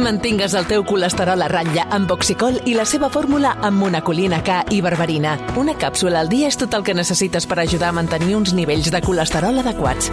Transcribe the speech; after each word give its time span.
Mantingues 0.00 0.54
el 0.56 0.64
teu 0.64 0.82
colesterol 0.88 1.42
a 1.44 1.48
ratlla 1.50 1.84
amb 1.92 2.10
Oxicol 2.10 2.56
i 2.64 2.72
la 2.74 2.86
seva 2.88 3.10
fórmula 3.12 3.52
amb 3.60 3.78
monacolina 3.82 4.40
K 4.42 4.62
i 4.72 4.80
berberina. 4.80 5.34
Una 5.60 5.74
càpsula 5.76 6.22
al 6.22 6.30
dia 6.32 6.48
és 6.48 6.56
tot 6.56 6.72
el 6.74 6.84
que 6.86 6.96
necessites 6.96 7.46
per 7.46 7.58
ajudar 7.60 7.90
a 7.90 7.96
mantenir 7.98 8.34
uns 8.38 8.54
nivells 8.56 8.90
de 8.90 9.02
colesterol 9.04 9.60
adequats. 9.60 10.08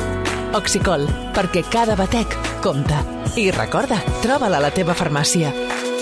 Oxicol, 0.58 1.08
perquè 1.36 1.64
cada 1.72 1.96
batec 1.96 2.36
compta. 2.64 3.00
I 3.40 3.50
recorda, 3.56 4.02
troba-la 4.24 4.60
a 4.60 4.66
la 4.68 4.74
teva 4.76 4.96
farmàcia. 4.98 5.54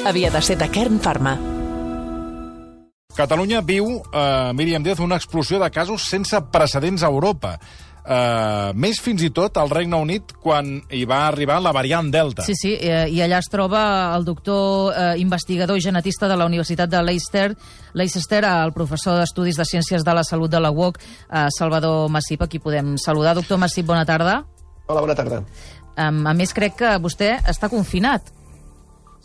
Havia 0.06 0.34
de 0.34 0.42
ser 0.42 0.58
de 0.58 0.70
Kern 0.70 1.00
Pharma. 1.00 1.38
Catalunya 3.16 3.62
viu, 3.62 4.02
eh, 4.12 4.52
Míriam 4.54 4.84
Díaz, 4.84 5.00
una 5.00 5.16
explosió 5.16 5.60
de 5.60 5.72
casos 5.72 6.04
sense 6.04 6.42
precedents 6.52 7.04
a 7.04 7.08
Europa. 7.08 7.60
Eh, 8.06 8.72
més 8.78 9.00
fins 9.02 9.24
i 9.26 9.32
tot 9.34 9.56
al 9.58 9.71
Regne 9.71 9.98
Unit 9.98 10.36
quan 10.42 10.68
hi 10.94 11.02
va 11.10 11.24
arribar 11.26 11.58
la 11.64 11.71
variant 11.74 12.12
Delta. 12.14 12.46
Sí, 12.46 12.54
sí, 12.60 12.76
eh, 12.78 13.08
i 13.10 13.24
allà 13.26 13.39
es 13.42 13.50
troba 13.50 13.82
el 14.14 14.28
doctor 14.28 14.93
eh, 14.93 15.07
investigador 15.21 15.79
i 15.79 15.82
genetista 15.82 16.29
de 16.29 16.38
la 16.38 16.46
Universitat 16.46 16.92
de 16.92 17.02
Leicester, 17.02 17.48
Leicester, 17.98 18.43
el 18.46 18.76
professor 18.78 19.18
d'Estudis 19.18 19.57
de 19.57 19.65
Ciències 19.65 20.06
de 20.06 20.14
la 20.14 20.24
Salut 20.24 20.54
de 20.54 20.62
la 20.62 20.70
UOC, 20.70 21.02
eh, 21.02 21.48
Salvador 21.57 22.12
Massip, 22.14 22.46
a 22.46 22.50
qui 22.52 22.62
podem 22.62 22.93
saludar. 23.02 23.34
Doctor 23.34 23.57
Massip, 23.57 23.89
bona 23.89 24.06
tarda. 24.06 24.43
Hola, 24.86 25.01
bona 25.01 25.18
tarda. 25.18 25.42
Um, 25.96 26.26
a 26.28 26.34
més, 26.37 26.54
crec 26.54 26.76
que 26.78 26.98
vostè 27.01 27.40
està 27.50 27.71
confinat. 27.71 28.29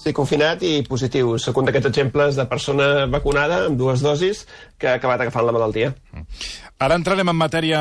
Sí, 0.01 0.15
confinat 0.16 0.62
i 0.65 0.78
positiu. 0.88 1.34
Soc 1.37 1.59
un 1.60 1.66
d'aquests 1.68 1.90
exemples 1.90 2.38
de 2.38 2.46
persona 2.48 3.04
vacunada 3.12 3.66
amb 3.66 3.76
dues 3.76 4.01
dosis 4.01 4.46
que 4.80 4.88
ha 4.88 4.96
acabat 4.98 5.20
agafant 5.20 5.46
la 5.46 5.54
malaltia. 5.54 5.92
Ara 6.80 6.96
entrarem 6.96 7.28
en 7.28 7.36
matèria 7.36 7.78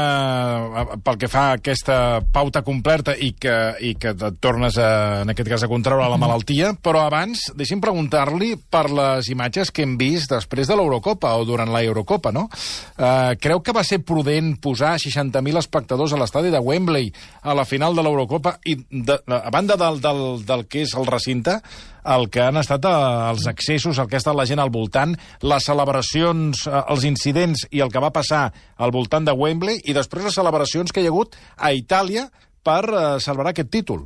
eh, 0.82 0.98
pel 1.06 1.18
que 1.22 1.30
fa 1.32 1.46
a 1.48 1.56
aquesta 1.56 2.20
pauta 2.36 2.60
completa 2.68 3.14
i 3.16 3.32
que, 3.40 3.54
i 3.80 3.94
que 3.96 4.12
et 4.12 4.40
tornes, 4.44 4.76
a, 4.76 5.22
en 5.24 5.32
aquest 5.32 5.48
cas, 5.54 5.64
a 5.64 5.70
contraure 5.72 6.10
la 6.12 6.20
malaltia, 6.20 6.74
però 6.84 7.06
abans 7.06 7.46
deixi'm 7.56 7.80
preguntar-li 7.80 8.58
per 8.68 8.90
les 8.92 9.30
imatges 9.32 9.72
que 9.72 9.86
hem 9.88 9.96
vist 10.00 10.34
després 10.36 10.68
de 10.68 10.76
l'Eurocopa 10.76 11.32
o 11.40 11.46
durant 11.48 11.72
la 11.72 11.84
Eurocopa, 11.88 12.34
no? 12.36 12.50
Uh, 13.00 13.38
creu 13.40 13.64
que 13.64 13.76
va 13.76 13.86
ser 13.88 14.02
prudent 14.04 14.58
posar 14.60 14.98
60.000 15.00 15.62
espectadors 15.64 16.12
a 16.12 16.20
l'estadi 16.20 16.52
de 16.52 16.60
Wembley 16.60 17.08
a 17.48 17.56
la 17.56 17.64
final 17.64 17.96
de 17.96 18.04
l'Eurocopa 18.04 18.58
i, 18.68 18.76
de, 18.92 19.16
a 19.24 19.48
banda 19.56 19.80
del, 19.80 20.04
del, 20.04 20.22
del 20.44 20.68
que 20.68 20.84
és 20.84 20.98
el 21.00 21.08
recinte, 21.08 21.56
el 22.10 22.30
que 22.32 22.42
han 22.42 22.58
estat 22.60 22.86
eh, 22.88 22.92
els 23.30 23.48
accessos, 23.50 24.00
el 24.00 24.08
que 24.10 24.18
ha 24.18 24.24
estat 24.24 24.38
la 24.38 24.48
gent 24.50 24.62
al 24.62 24.72
voltant, 24.74 25.16
les 25.46 25.66
celebracions, 25.66 26.66
els 26.90 27.06
incidents 27.08 27.66
i 27.72 27.84
el 27.86 27.92
que 27.94 28.02
va 28.04 28.14
passar 28.16 28.48
al 28.78 28.94
voltant 28.96 29.28
de 29.28 29.36
Wembley 29.36 29.82
i 29.86 29.96
després 29.98 30.26
les 30.26 30.40
celebracions 30.42 30.92
que 30.92 31.04
hi 31.04 31.10
ha 31.10 31.14
hagut 31.14 31.38
a 31.58 31.74
Itàlia 31.78 32.30
per 32.66 32.82
eh, 32.90 33.04
celebrar 33.24 33.54
aquest 33.54 33.72
títol 33.74 34.06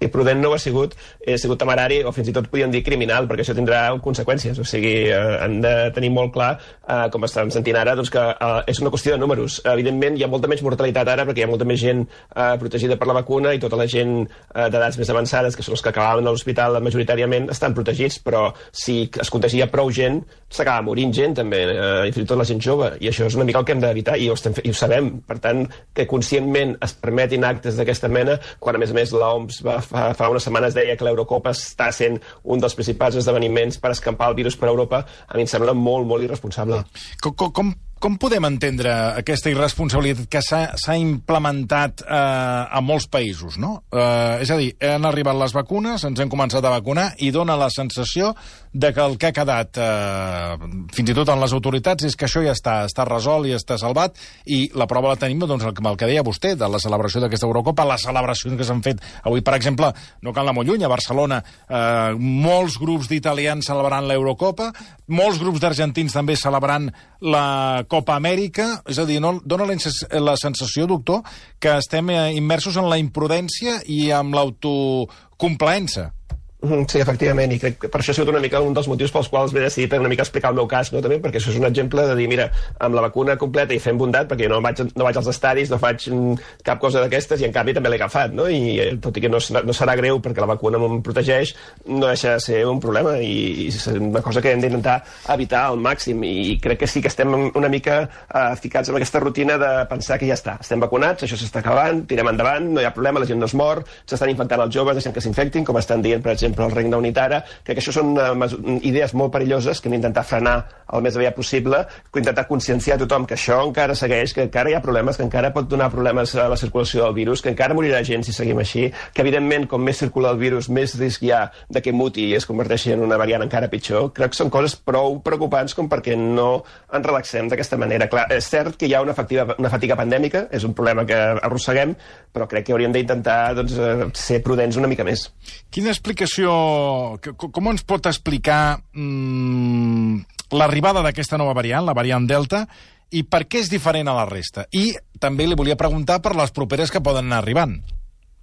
i 0.00 0.08
prudent 0.12 0.40
no 0.40 0.52
ho 0.52 0.56
ha 0.56 0.62
sigut, 0.62 0.94
ha 1.26 1.38
sigut 1.40 1.58
temerari 1.60 2.00
o 2.06 2.12
fins 2.14 2.30
i 2.30 2.34
tot 2.36 2.48
podríem 2.50 2.72
dir 2.72 2.84
criminal, 2.86 3.26
perquè 3.28 3.44
això 3.44 3.56
tindrà 3.56 3.80
conseqüències. 4.04 4.58
O 4.58 4.66
sigui, 4.66 4.94
eh, 5.10 5.18
han 5.42 5.60
de 5.64 5.74
tenir 5.94 6.10
molt 6.14 6.32
clar, 6.34 6.52
eh, 6.86 7.06
com 7.12 7.24
estàvem 7.26 7.50
sentint 7.54 7.76
ara, 7.76 7.96
doncs 7.98 8.12
que 8.14 8.22
eh, 8.22 8.62
és 8.70 8.80
una 8.82 8.92
qüestió 8.94 9.14
de 9.14 9.22
números. 9.22 9.60
Evidentment, 9.64 10.18
hi 10.18 10.24
ha 10.24 10.30
molta 10.30 10.50
menys 10.50 10.62
mortalitat 10.62 11.08
ara 11.08 11.26
perquè 11.28 11.42
hi 11.42 11.46
ha 11.48 11.50
molta 11.50 11.66
més 11.68 11.80
gent 11.82 12.04
eh, 12.06 12.54
protegida 12.60 12.98
per 12.98 13.08
la 13.10 13.18
vacuna 13.20 13.54
i 13.54 13.62
tota 13.62 13.78
la 13.80 13.88
gent 13.90 14.14
eh, 14.22 14.68
d'edats 14.68 14.98
més 15.00 15.10
avançades, 15.10 15.56
que 15.56 15.66
són 15.66 15.76
els 15.76 15.84
que 15.84 15.92
acabaven 15.92 16.26
a 16.26 16.34
l'hospital 16.34 16.80
majoritàriament, 16.84 17.50
estan 17.54 17.74
protegits, 17.74 18.20
però 18.22 18.48
si 18.72 19.00
es 19.08 19.30
contagia 19.34 19.68
prou 19.72 19.90
gent, 19.94 20.22
s'acaba 20.48 20.84
morint 20.86 21.12
gent 21.14 21.36
també, 21.40 21.64
eh, 21.74 22.08
i 22.08 22.14
fins 22.14 22.24
i 22.24 22.28
tot 22.28 22.40
la 22.40 22.46
gent 22.48 22.62
jove, 22.64 22.92
i 23.00 23.10
això 23.10 23.26
és 23.26 23.36
una 23.36 23.46
mica 23.48 23.60
el 23.60 23.66
que 23.68 23.74
hem 23.76 23.82
d'evitar, 23.82 24.16
i, 24.18 24.30
ho 24.30 24.38
estem, 24.38 24.56
i 24.64 24.72
ho 24.72 24.76
sabem. 24.76 25.10
Per 25.28 25.38
tant, 25.42 25.66
que 25.94 26.06
conscientment 26.08 26.76
es 26.84 26.94
permetin 26.96 27.44
actes 27.44 27.76
d'aquesta 27.78 28.08
mena, 28.12 28.38
quan 28.62 28.76
a 28.76 28.82
més 28.82 28.94
a 28.94 28.96
més 28.96 29.12
l'OMS 29.12 29.60
va 29.66 29.78
fa, 29.88 30.12
fa 30.18 30.30
unes 30.32 30.46
setmanes 30.46 30.76
deia 30.76 30.96
que 30.98 31.06
l'Eurocopa 31.06 31.54
està 31.56 31.90
sent 31.94 32.20
un 32.44 32.62
dels 32.62 32.76
principals 32.78 33.18
esdeveniments 33.20 33.80
per 33.82 33.92
escampar 33.96 34.30
el 34.32 34.38
virus 34.38 34.58
per 34.60 34.70
Europa, 34.70 35.04
a 35.26 35.36
mi 35.36 35.46
em 35.46 35.50
sembla 35.50 35.76
molt, 35.76 36.08
molt 36.08 36.26
irresponsable. 36.28 36.82
Com, 37.24 37.34
com, 37.34 37.52
com 37.54 37.76
com 38.00 38.16
podem 38.20 38.44
entendre 38.46 38.92
aquesta 39.18 39.50
irresponsabilitat 39.50 40.28
que 40.30 40.42
s'ha 40.44 40.96
implementat 40.98 42.04
eh, 42.04 42.14
a 42.14 42.80
molts 42.84 43.08
països, 43.10 43.58
no? 43.58 43.82
Eh, 43.90 44.44
és 44.44 44.52
a 44.54 44.58
dir, 44.60 44.70
han 44.84 45.06
arribat 45.08 45.38
les 45.38 45.54
vacunes, 45.56 46.04
ens 46.06 46.22
hem 46.22 46.30
començat 46.30 46.64
a 46.64 46.72
vacunar 46.72 47.10
i 47.24 47.32
dona 47.34 47.58
la 47.58 47.70
sensació 47.74 48.34
de 48.72 48.92
que 48.94 49.00
el 49.02 49.16
que 49.18 49.30
ha 49.30 49.34
quedat, 49.34 49.80
eh, 49.80 50.68
fins 50.94 51.10
i 51.10 51.16
tot 51.16 51.32
en 51.32 51.40
les 51.42 51.54
autoritats, 51.56 52.06
és 52.06 52.16
que 52.16 52.28
això 52.28 52.42
ja 52.44 52.54
està, 52.54 52.82
està 52.86 53.06
resolt 53.08 53.48
i 53.48 53.56
està 53.56 53.78
salvat 53.80 54.16
i 54.46 54.68
la 54.78 54.86
prova 54.86 55.12
la 55.12 55.20
tenim, 55.20 55.40
doncs, 55.42 55.66
el, 55.66 55.74
el 55.74 55.98
que 55.98 56.10
deia 56.10 56.24
vostè, 56.26 56.54
de 56.58 56.68
la 56.70 56.80
celebració 56.82 57.22
d'aquesta 57.24 57.48
Eurocopa, 57.48 57.88
les 57.88 58.06
celebracions 58.06 58.58
que 58.58 58.68
s'han 58.68 58.84
fet 58.84 59.02
avui, 59.24 59.42
per 59.42 59.56
exemple, 59.58 59.90
no 60.22 60.34
cal 60.36 60.46
anar 60.46 60.58
molt 60.60 60.70
lluny, 60.70 60.84
a 60.84 60.92
Barcelona, 60.92 61.42
eh, 61.66 62.14
molts 62.18 62.78
grups 62.78 63.10
d'italians 63.10 63.66
celebrant 63.66 64.06
l'Eurocopa, 64.06 64.70
molts 65.08 65.40
grups 65.42 65.64
d'argentins 65.64 66.14
també 66.14 66.36
celebrant 66.36 66.90
la 67.24 67.84
Copa 67.88 68.18
Amèrica, 68.18 68.68
és 68.88 69.00
a 69.00 69.06
dir, 69.08 69.18
no, 69.24 69.38
dona 69.44 69.66
la, 69.68 69.78
la 70.20 70.36
sensació, 70.40 70.86
doctor, 70.90 71.24
que 71.60 71.74
estem 71.80 72.12
eh, 72.14 72.20
immersos 72.36 72.76
en 72.76 72.88
la 72.90 73.00
imprudència 73.00 73.80
i 73.88 74.10
amb 74.14 74.36
l'autocomplaença. 74.36 76.12
Mhm, 76.60 76.88
sí, 76.90 76.98
efectivament, 76.98 77.52
i 77.54 77.58
crec 77.62 77.76
que 77.84 77.88
per 77.88 78.00
això 78.00 78.10
ha 78.10 78.16
sigut 78.16 78.32
una 78.32 78.40
mica 78.42 78.58
un 78.58 78.72
dels 78.74 78.88
motius 78.90 79.12
pels 79.14 79.28
quals 79.30 79.52
m'he 79.54 79.60
decidit 79.62 79.92
una 79.94 80.08
mica 80.10 80.24
explicar 80.24 80.50
el 80.50 80.56
meu 80.56 80.66
cas, 80.66 80.88
no, 80.90 80.98
també, 80.98 81.20
perquè 81.22 81.38
això 81.38 81.52
és 81.52 81.58
un 81.60 81.66
exemple 81.68 82.02
de 82.02 82.16
dir, 82.18 82.24
mira, 82.26 82.48
amb 82.82 82.96
la 82.98 83.04
vacuna 83.04 83.36
completa 83.38 83.76
i 83.76 83.78
fent 83.78 83.94
bondat, 83.96 84.26
perquè 84.26 84.48
jo 84.48 84.50
no 84.50 84.58
vaig, 84.60 84.80
no 84.96 85.04
vaig 85.06 85.20
als 85.20 85.28
estadis, 85.30 85.70
no 85.70 85.78
faig 85.78 86.08
mm, 86.10 86.48
cap 86.66 86.80
cosa 86.82 87.04
d'aquestes, 87.04 87.38
i 87.38 87.46
en 87.46 87.54
canvi 87.54 87.76
també 87.76 87.92
l'he 87.92 88.00
agafat, 88.00 88.34
no? 88.34 88.48
I 88.50 88.74
eh, 88.82 88.88
tot 88.98 89.14
i 89.14 89.22
que 89.22 89.30
no, 89.30 89.38
no 89.38 89.76
serà 89.76 89.94
greu 90.00 90.18
perquè 90.24 90.42
la 90.42 90.48
vacuna 90.50 90.80
em 90.82 90.98
protegeix, 91.06 91.52
no 91.86 92.08
deixa 92.08 92.34
de 92.34 92.42
ser 92.42 92.64
un 92.66 92.82
problema, 92.82 93.14
i, 93.22 93.68
i 93.68 93.68
és 93.68 93.86
una 93.94 94.24
cosa 94.26 94.42
que 94.42 94.50
hem 94.50 94.66
d'intentar 94.66 94.96
evitar 95.36 95.62
al 95.68 95.78
màxim, 95.78 96.26
i 96.26 96.58
crec 96.58 96.82
que 96.82 96.90
sí 96.90 97.04
que 97.04 97.12
estem 97.14 97.38
una 97.54 97.70
mica 97.70 98.00
eh, 98.02 98.58
ficats 98.58 98.90
en 98.90 98.98
aquesta 98.98 99.22
rutina 99.22 99.60
de 99.62 99.70
pensar 99.94 100.18
que 100.18 100.26
ja 100.26 100.34
està, 100.34 100.58
estem 100.66 100.82
vacunats, 100.82 101.22
això 101.22 101.38
s'està 101.38 101.62
acabant, 101.62 102.02
tirem 102.10 102.34
endavant, 102.34 102.66
no 102.74 102.82
hi 102.82 102.90
ha 102.90 102.94
problema, 102.98 103.22
la 103.22 103.30
gent 103.30 103.38
no 103.38 103.46
es 103.46 103.54
mor, 103.54 103.84
s'estan 104.10 104.34
infectant 104.34 104.66
els 104.66 104.74
joves, 104.74 104.98
deixem 104.98 105.14
que 105.14 105.22
s'infectin, 105.22 105.62
com 105.62 105.78
estan 105.78 106.02
dient, 106.02 106.18
per 106.26 106.34
exemple, 106.34 106.47
exemple, 106.48 106.66
el 106.66 106.76
Regne 106.76 106.96
Unit 106.96 107.18
ara, 107.22 107.42
crec 107.64 107.78
que 107.78 107.84
això 107.84 107.94
són 107.94 108.16
uh, 108.18 108.48
idees 108.82 109.14
molt 109.14 109.32
perilloses 109.34 109.80
que 109.80 109.88
hem 109.88 109.96
d'intentar 109.98 110.24
frenar 110.26 110.56
el 110.92 111.04
més 111.04 111.16
aviat 111.16 111.36
possible, 111.36 111.82
intentar 112.16 112.46
conscienciar 112.48 112.98
tothom 112.98 113.26
que 113.28 113.36
això 113.36 113.60
encara 113.66 113.94
segueix, 113.98 114.32
que 114.34 114.44
encara 114.46 114.72
hi 114.72 114.76
ha 114.76 114.82
problemes, 114.84 115.18
que 115.18 115.26
encara 115.26 115.52
pot 115.54 115.68
donar 115.68 115.90
problemes 115.92 116.34
a 116.34 116.48
la 116.50 116.56
circulació 116.60 117.04
del 117.04 117.14
virus, 117.14 117.42
que 117.44 117.52
encara 117.52 117.76
morirà 117.76 118.00
gent 118.06 118.24
si 118.26 118.34
seguim 118.34 118.58
així, 118.62 118.88
que 119.14 119.24
evidentment 119.24 119.68
com 119.70 119.84
més 119.84 120.00
circula 120.00 120.32
el 120.34 120.40
virus 120.40 120.70
més 120.72 120.96
risc 120.98 121.24
hi 121.26 121.32
ha 121.36 121.42
de 121.68 121.82
que 121.84 121.92
muti 121.92 122.28
i 122.30 122.36
es 122.38 122.46
converteixi 122.48 122.94
en 122.94 123.04
una 123.04 123.18
variant 123.20 123.44
encara 123.44 123.70
pitjor. 123.70 124.10
Crec 124.16 124.34
que 124.34 124.40
són 124.40 124.52
coses 124.54 124.76
prou 124.76 125.20
preocupants 125.24 125.76
com 125.76 125.90
perquè 125.90 126.16
no 126.18 126.62
ens 126.92 127.06
relaxem 127.06 127.50
d'aquesta 127.50 127.78
manera. 127.80 128.08
Clar, 128.10 128.26
és 128.34 128.48
cert 128.48 128.78
que 128.80 128.88
hi 128.88 128.96
ha 128.96 129.02
una, 129.04 129.14
efectiva, 129.16 129.54
una 129.58 129.72
fatiga 129.72 129.96
pandèmica, 129.98 130.46
és 130.54 130.64
un 130.64 130.74
problema 130.76 131.04
que 131.08 131.18
arrosseguem, 131.18 131.94
però 132.32 132.48
crec 132.48 132.68
que 132.68 132.74
hauríem 132.74 132.94
d'intentar 132.94 133.54
doncs, 133.58 133.76
eh, 133.78 134.08
ser 134.16 134.40
prudents 134.44 134.78
una 134.80 134.88
mica 134.90 135.04
més. 135.06 135.28
Quina 135.74 135.92
explicació 135.92 136.37
explicació... 136.38 137.48
Com 137.52 137.70
ens 137.70 137.84
pot 137.84 138.06
explicar 138.06 138.78
mmm, 138.94 140.22
l'arribada 140.52 141.02
d'aquesta 141.02 141.38
nova 141.38 141.54
variant, 141.54 141.84
la 141.86 141.96
variant 141.96 142.26
Delta, 142.26 142.66
i 143.10 143.24
per 143.24 143.46
què 143.48 143.62
és 143.62 143.70
diferent 143.70 144.08
a 144.08 144.16
la 144.16 144.26
resta? 144.28 144.66
I 144.72 144.94
també 145.18 145.46
li 145.46 145.56
volia 145.56 145.76
preguntar 145.76 146.20
per 146.22 146.36
les 146.36 146.52
properes 146.52 146.90
que 146.90 147.02
poden 147.02 147.26
anar 147.26 147.42
arribant. 147.42 147.80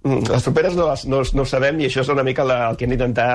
Mm, 0.06 0.22
les 0.30 0.44
properes 0.44 0.76
no, 0.78 0.86
no, 1.10 1.20
no 1.34 1.42
ho 1.42 1.48
sabem 1.50 1.80
i 1.82 1.88
això 1.88 2.04
és 2.04 2.10
una 2.12 2.22
mica 2.22 2.44
la, 2.46 2.60
el 2.70 2.76
que 2.78 2.86
hem 2.86 2.92
d'intentar 2.94 3.30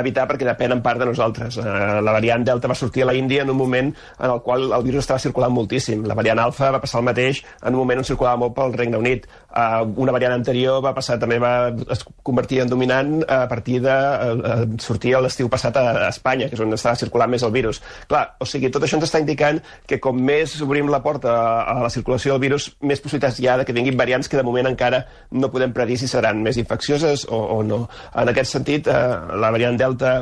evitar 0.00 0.24
perquè 0.26 0.46
depèn 0.48 0.72
en 0.72 0.80
part 0.82 0.98
de 0.98 1.08
nosaltres. 1.10 1.58
Uh, 1.60 2.00
la 2.02 2.14
variant 2.16 2.44
Delta 2.46 2.70
va 2.70 2.76
sortir 2.78 3.04
a 3.04 3.10
la 3.10 3.14
Índia 3.14 3.42
en 3.44 3.52
un 3.52 3.58
moment 3.58 3.90
en 3.92 4.30
el 4.30 4.40
qual 4.46 4.70
el 4.72 4.86
virus 4.86 5.04
estava 5.04 5.20
circulant 5.22 5.52
moltíssim. 5.52 6.06
La 6.08 6.16
variant 6.16 6.40
Alfa 6.40 6.70
va 6.74 6.80
passar 6.82 7.02
el 7.02 7.08
mateix 7.10 7.42
en 7.60 7.74
un 7.74 7.82
moment 7.82 8.00
on 8.00 8.08
circulava 8.08 8.40
molt 8.40 8.56
pel 8.56 8.72
Regne 8.72 8.98
Unit. 8.98 9.28
Uh, 9.52 9.84
una 10.00 10.14
variant 10.16 10.34
anterior 10.34 10.80
va 10.82 10.94
passar 10.96 11.18
també 11.20 11.38
va 11.42 11.52
es 11.92 12.02
convertir 12.26 12.62
en 12.64 12.72
dominant 12.72 13.20
a 13.28 13.44
partir 13.50 13.82
de 13.84 13.94
uh, 13.94 14.64
sortir 14.82 15.14
l'estiu 15.20 15.52
passat 15.52 15.76
a, 15.76 15.84
a 16.06 16.08
Espanya, 16.08 16.48
que 16.48 16.56
és 16.56 16.64
on 16.64 16.72
estava 16.74 16.96
circulant 16.98 17.30
més 17.30 17.44
el 17.44 17.52
virus. 17.54 17.82
Clar, 18.08 18.24
o 18.40 18.48
sigui, 18.48 18.72
tot 18.72 18.82
això 18.82 18.96
ens 18.98 19.06
està 19.10 19.20
indicant 19.22 19.60
que 19.86 20.00
com 20.02 20.16
més 20.16 20.56
obrim 20.64 20.88
la 20.90 21.02
porta 21.04 21.36
a, 21.36 21.52
a 21.76 21.78
la 21.84 21.92
circulació 21.92 22.32
del 22.34 22.42
virus, 22.48 22.72
més 22.80 23.04
possibilitats 23.04 23.38
hi 23.44 23.50
ha 23.50 23.60
de 23.60 23.68
que 23.68 23.76
vinguin 23.76 24.00
variants 24.00 24.32
que 24.32 24.40
de 24.40 24.46
moment 24.46 24.72
encara 24.72 25.04
no 25.30 25.52
podem 25.52 25.76
predir 25.76 26.00
si 26.00 26.08
seran 26.14 26.42
més 26.44 26.58
infeccioses 26.60 27.26
o, 27.28 27.40
o 27.58 27.62
no. 27.66 27.84
En 28.14 28.30
aquest 28.30 28.56
sentit, 28.56 28.88
eh, 28.88 29.34
la 29.40 29.52
variant 29.54 29.78
Delta 29.80 30.16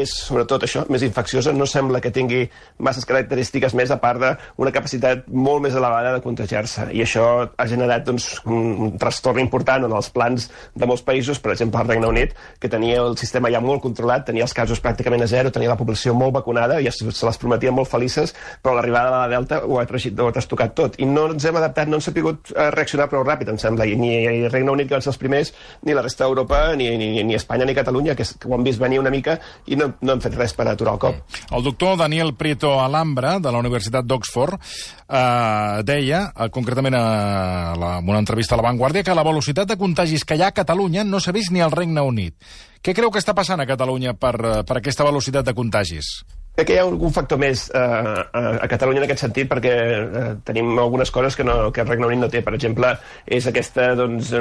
és, 0.00 0.12
sobretot 0.26 0.64
això, 0.66 0.84
més 0.92 1.04
infecciosa, 1.06 1.52
no 1.56 1.66
sembla 1.68 2.00
que 2.02 2.12
tingui 2.14 2.42
masses 2.82 3.06
característiques 3.08 3.74
més, 3.78 3.92
a 3.92 3.98
part 4.02 4.22
d'una 4.22 4.72
capacitat 4.74 5.26
molt 5.28 5.62
més 5.66 5.76
elevada 5.78 6.14
de 6.16 6.22
contagiar-se. 6.24 6.88
I 6.96 7.04
això 7.04 7.26
ha 7.46 7.66
generat 7.68 8.06
doncs, 8.08 8.28
un, 8.46 8.94
trastorn 9.00 9.42
important 9.42 9.86
en 9.86 9.94
els 9.96 10.10
plans 10.14 10.48
de 10.74 10.88
molts 10.88 11.04
països, 11.06 11.40
per 11.42 11.54
exemple, 11.54 11.82
el 11.82 11.92
Regne 11.92 12.10
Unit, 12.10 12.34
que 12.60 12.70
tenia 12.72 13.00
el 13.02 13.16
sistema 13.20 13.50
ja 13.52 13.62
molt 13.64 13.82
controlat, 13.84 14.26
tenia 14.28 14.46
els 14.46 14.56
casos 14.56 14.82
pràcticament 14.82 15.24
a 15.24 15.30
zero, 15.30 15.52
tenia 15.54 15.72
la 15.72 15.78
població 15.80 16.14
molt 16.18 16.34
vacunada, 16.36 16.80
i 16.80 16.90
se 16.92 17.08
les 17.08 17.40
prometia 17.40 17.72
molt 17.72 17.90
felices, 17.90 18.34
però 18.62 18.76
l'arribada 18.76 19.12
de 19.12 19.18
la 19.20 19.30
Delta 19.36 19.62
ho 19.66 19.80
ha, 19.80 19.86
ho 19.86 20.28
ha 20.28 20.36
trastocat 20.36 20.76
tot. 20.78 20.98
I 21.02 21.08
no 21.08 21.28
ens 21.32 21.46
hem 21.48 21.58
adaptat, 21.60 21.90
no 21.90 21.98
hem 21.98 22.04
sabut 22.04 22.52
eh, 22.54 22.70
reaccionar 22.74 23.08
prou 23.12 23.24
ràpid, 23.26 23.52
em 23.52 23.60
sembla, 23.60 23.86
i 23.88 23.96
ni 23.98 24.14
el 24.26 24.50
Regne 24.50 24.74
Unit, 24.74 24.88
que 24.88 24.96
van 24.96 25.04
ser 25.04 25.12
els 25.12 25.20
primers, 25.20 25.52
ni 25.86 25.96
la 25.96 26.04
resta 26.04 26.26
d'Europa, 26.26 26.64
ni, 26.78 26.90
ni, 27.00 27.12
ni 27.26 27.38
Espanya 27.38 27.68
ni 27.68 27.76
Catalunya, 27.76 28.16
que 28.18 28.26
ho 28.46 28.54
han 28.56 28.66
vist 28.66 28.80
venir 28.82 29.00
una 29.02 29.12
mica 29.12 29.38
i 29.66 29.76
no, 29.78 29.81
no 30.00 30.14
hem 30.14 30.22
fet 30.24 30.36
res 30.38 30.54
per 30.56 30.66
aturar 30.70 30.96
el 30.96 31.02
cop. 31.02 31.38
El 31.50 31.64
doctor 31.66 31.96
Daniel 32.00 32.34
Prieto 32.38 32.74
Alhambra, 32.80 33.38
de 33.42 33.52
la 33.52 33.62
Universitat 33.62 34.06
d'Oxford, 34.06 34.58
eh, 34.58 35.82
deia, 35.88 36.24
eh, 36.34 36.50
concretament 36.50 36.98
a 36.98 37.04
la, 37.78 37.94
en 37.98 38.08
una 38.08 38.20
entrevista 38.22 38.54
a 38.54 38.60
La 38.60 38.68
Vanguardia, 38.68 39.02
que 39.02 39.14
la 39.14 39.26
velocitat 39.26 39.68
de 39.68 39.78
contagis 39.80 40.24
que 40.24 40.36
hi 40.36 40.42
ha 40.42 40.52
a 40.52 40.58
Catalunya 40.58 41.04
no 41.04 41.20
s'ha 41.20 41.32
vist 41.32 41.52
ni 41.52 41.60
al 41.60 41.72
Regne 41.72 42.00
Unit. 42.00 42.36
Què 42.82 42.94
creu 42.94 43.12
que 43.14 43.20
està 43.22 43.34
passant 43.34 43.60
a 43.62 43.66
Catalunya 43.66 44.14
per, 44.14 44.34
eh, 44.34 44.62
per 44.66 44.78
aquesta 44.78 45.04
velocitat 45.04 45.46
de 45.46 45.54
contagis? 45.54 46.22
Crec 46.52 46.66
que 46.68 46.74
hi 46.74 46.80
ha 46.82 46.84
algun 46.84 47.12
factor 47.16 47.38
més 47.40 47.62
eh, 47.72 47.80
a, 47.80 48.40
a 48.60 48.66
Catalunya 48.68 49.00
en 49.00 49.06
aquest 49.06 49.22
sentit 49.24 49.48
perquè 49.48 49.70
eh, 49.72 50.24
tenim 50.44 50.74
algunes 50.76 51.08
coses 51.10 51.32
que, 51.38 51.46
no, 51.48 51.70
que 51.72 51.80
el 51.80 51.88
Regne 51.88 52.10
Unit 52.10 52.20
no 52.20 52.28
té. 52.28 52.42
Per 52.44 52.52
exemple, 52.52 52.90
és 53.24 53.46
aquesta 53.48 53.86
doncs, 53.96 54.34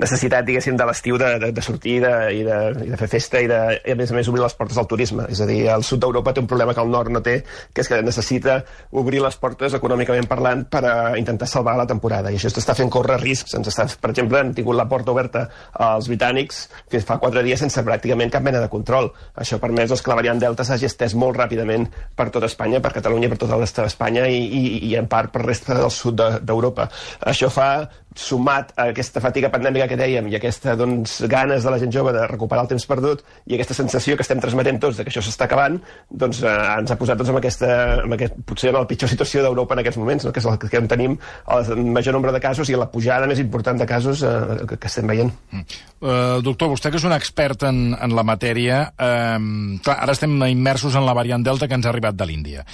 necessitat, 0.00 0.46
diguéssim, 0.46 0.78
de 0.80 0.86
l'estiu 0.88 1.18
de, 1.20 1.34
de, 1.42 1.50
de 1.52 1.64
sortir 1.64 1.98
de, 2.00 2.12
i, 2.32 2.40
de, 2.46 2.60
i 2.86 2.88
de 2.88 3.00
fer 3.02 3.10
festa 3.12 3.42
i, 3.44 3.50
de, 3.50 3.58
i, 3.76 3.92
a 3.92 3.98
més 3.98 4.08
a 4.08 4.16
més, 4.16 4.30
obrir 4.32 4.40
les 4.46 4.56
portes 4.56 4.80
al 4.80 4.88
turisme. 4.88 5.26
És 5.28 5.42
a 5.44 5.48
dir, 5.50 5.58
el 5.74 5.84
sud 5.84 6.00
d'Europa 6.00 6.32
té 6.32 6.40
un 6.40 6.48
problema 6.48 6.72
que 6.72 6.80
el 6.80 6.94
nord 6.94 7.12
no 7.12 7.20
té, 7.26 7.42
que 7.76 7.84
és 7.84 7.92
que 7.92 8.00
necessita 8.08 8.62
obrir 8.96 9.20
les 9.20 9.36
portes 9.36 9.76
econòmicament 9.76 10.30
parlant 10.32 10.64
per 10.64 10.82
a 10.88 10.96
intentar 11.20 11.50
salvar 11.50 11.76
la 11.76 11.88
temporada. 11.92 12.32
I 12.32 12.40
això 12.40 12.48
està 12.48 12.78
fent 12.78 12.88
córrer 12.88 13.20
riscs. 13.20 13.58
Ens 13.60 13.68
està, 13.68 13.84
per 14.00 14.14
exemple, 14.14 14.40
han 14.40 14.54
tingut 14.56 14.80
la 14.80 14.88
porta 14.88 15.12
oberta 15.12 15.44
als 15.76 16.08
britànics 16.08 16.64
fins 16.88 17.04
fa 17.04 17.20
quatre 17.20 17.44
dies 17.44 17.60
sense 17.60 17.84
pràcticament 17.84 18.32
cap 18.32 18.48
mena 18.48 18.64
de 18.64 18.72
control. 18.72 19.12
Això 19.36 19.60
ha 19.60 19.66
permès 19.68 19.92
doncs, 19.92 20.00
que 20.00 20.14
la 20.14 20.20
variant 20.22 20.40
Delta 20.40 20.64
s'hagi 20.64 20.88
estès 20.88 21.12
molt 21.18 21.36
ràpid 21.36 21.49
ràpidament 21.50 21.88
per 22.14 22.30
tota 22.30 22.46
Espanya, 22.46 22.80
per 22.80 22.92
Catalunya, 22.94 23.28
per 23.28 23.38
tot 23.42 23.50
el 23.50 23.64
resta 23.64 23.82
d'Espanya 23.82 24.26
i, 24.30 24.38
i, 24.38 24.62
i 24.90 24.94
en 24.98 25.08
part 25.10 25.32
per 25.34 25.42
resta 25.44 25.74
del 25.74 25.90
sud 25.90 26.20
d'Europa. 26.46 26.86
De, 26.86 27.30
Això 27.32 27.50
fa 27.50 27.88
sumat 28.16 28.72
a 28.74 28.88
aquesta 28.90 29.20
fatiga 29.22 29.50
pandèmica 29.52 29.86
que 29.90 29.98
dèiem 29.98 30.26
i 30.30 30.36
aquesta 30.36 30.74
doncs, 30.78 31.20
ganes 31.30 31.62
de 31.62 31.70
la 31.70 31.78
gent 31.78 31.92
jove 31.94 32.12
de 32.16 32.24
recuperar 32.26 32.64
el 32.64 32.70
temps 32.72 32.86
perdut 32.90 33.22
i 33.46 33.54
aquesta 33.54 33.76
sensació 33.76 34.16
que 34.16 34.24
estem 34.26 34.40
transmetent 34.42 34.80
tots 34.82 34.98
de 34.98 35.06
que 35.06 35.12
això 35.12 35.22
s'està 35.22 35.46
acabant, 35.46 35.78
doncs 36.10 36.42
eh, 36.42 36.54
ens 36.80 36.90
ha 36.90 36.98
posat 36.98 37.20
doncs, 37.20 37.30
en 37.30 37.38
aquesta, 37.38 37.70
en 38.04 38.16
aquest, 38.16 38.40
potser 38.46 38.72
en 38.72 38.80
la 38.80 38.88
pitjor 38.90 39.12
situació 39.12 39.44
d'Europa 39.46 39.76
en 39.76 39.84
aquests 39.84 40.00
moments, 40.00 40.26
no? 40.26 40.32
que 40.34 40.42
és 40.42 40.48
el 40.50 40.58
que 40.62 40.80
en 40.80 40.90
tenim 40.90 41.16
el 41.54 41.84
major 41.94 42.16
nombre 42.16 42.34
de 42.34 42.42
casos 42.42 42.70
i 42.70 42.78
la 42.78 42.90
pujada 42.90 43.30
més 43.30 43.42
important 43.42 43.78
de 43.78 43.86
casos 43.86 44.24
eh, 44.26 44.34
que, 44.66 44.80
que 44.80 44.90
estem 44.90 45.06
veient. 45.06 45.30
Mm. 45.52 45.78
Uh, 46.00 46.40
doctor, 46.42 46.70
vostè 46.72 46.90
que 46.90 46.98
és 46.98 47.04
un 47.06 47.14
expert 47.14 47.66
en, 47.68 47.92
en 47.94 48.16
la 48.16 48.24
matèria, 48.26 48.82
eh, 48.96 49.38
clar, 49.84 50.00
ara 50.00 50.16
estem 50.16 50.34
immersos 50.48 50.98
en 50.98 51.06
la 51.06 51.14
variant 51.14 51.44
Delta 51.44 51.68
que 51.68 51.78
ens 51.78 51.86
ha 51.86 51.94
arribat 51.94 52.18
de 52.18 52.26
l'Índia 52.26 52.66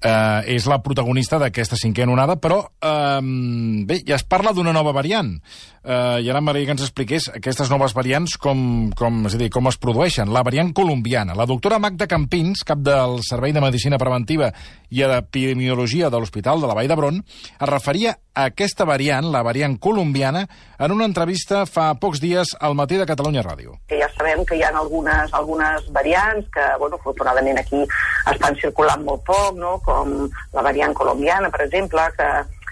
eh, 0.00 0.56
és 0.56 0.66
la 0.68 0.80
protagonista 0.82 1.38
d'aquesta 1.40 1.76
cinquena 1.78 2.12
onada, 2.12 2.36
però 2.40 2.62
eh, 2.80 3.20
bé, 3.86 4.00
ja 4.06 4.16
es 4.16 4.24
parla 4.24 4.54
d'una 4.56 4.72
nova 4.72 4.79
variant. 4.82 5.36
Eh, 5.80 6.20
I 6.24 6.28
ara 6.28 6.40
m'agradaria 6.40 6.68
que 6.68 6.74
ens 6.76 6.84
expliqués 6.84 7.28
aquestes 7.32 7.70
noves 7.72 7.94
variants 7.96 8.36
com, 8.40 8.90
com, 8.96 9.22
és 9.28 9.36
a 9.36 9.40
dir, 9.40 9.48
com 9.52 9.68
es 9.70 9.78
produeixen. 9.80 10.32
La 10.32 10.44
variant 10.46 10.72
colombiana. 10.76 11.36
La 11.38 11.48
doctora 11.48 11.80
Magda 11.80 12.08
Campins, 12.10 12.64
cap 12.68 12.82
del 12.84 13.20
Servei 13.26 13.54
de 13.56 13.62
Medicina 13.64 14.00
Preventiva 14.00 14.50
i 14.90 15.04
d'Epidemiologia 15.06 16.10
de 16.10 16.20
l'Hospital 16.20 16.60
de 16.60 16.68
la 16.68 16.76
Vall 16.76 16.90
d'Hebron, 16.90 17.22
es 17.22 17.70
referia 17.70 18.16
a 18.34 18.46
aquesta 18.50 18.84
variant, 18.86 19.30
la 19.32 19.42
variant 19.42 19.76
colombiana, 19.78 20.44
en 20.78 20.92
una 20.92 21.06
entrevista 21.08 21.64
fa 21.66 21.90
pocs 22.00 22.20
dies 22.22 22.54
al 22.60 22.76
matí 22.78 22.98
de 23.00 23.06
Catalunya 23.08 23.44
Ràdio. 23.46 23.76
Que 23.88 23.98
ja 24.00 24.08
sabem 24.14 24.44
que 24.46 24.58
hi 24.58 24.62
ha 24.64 24.70
algunes, 24.76 25.32
algunes 25.36 25.88
variants 25.94 26.48
que, 26.54 26.66
bueno, 26.78 27.00
afortunadament 27.00 27.60
aquí 27.60 27.82
estan 28.32 28.56
circulant 28.60 29.04
molt 29.04 29.24
poc, 29.26 29.58
no? 29.58 29.78
com 29.84 30.28
la 30.54 30.64
variant 30.66 30.94
colombiana, 30.94 31.50
per 31.50 31.64
exemple, 31.66 32.06
que 32.16 32.30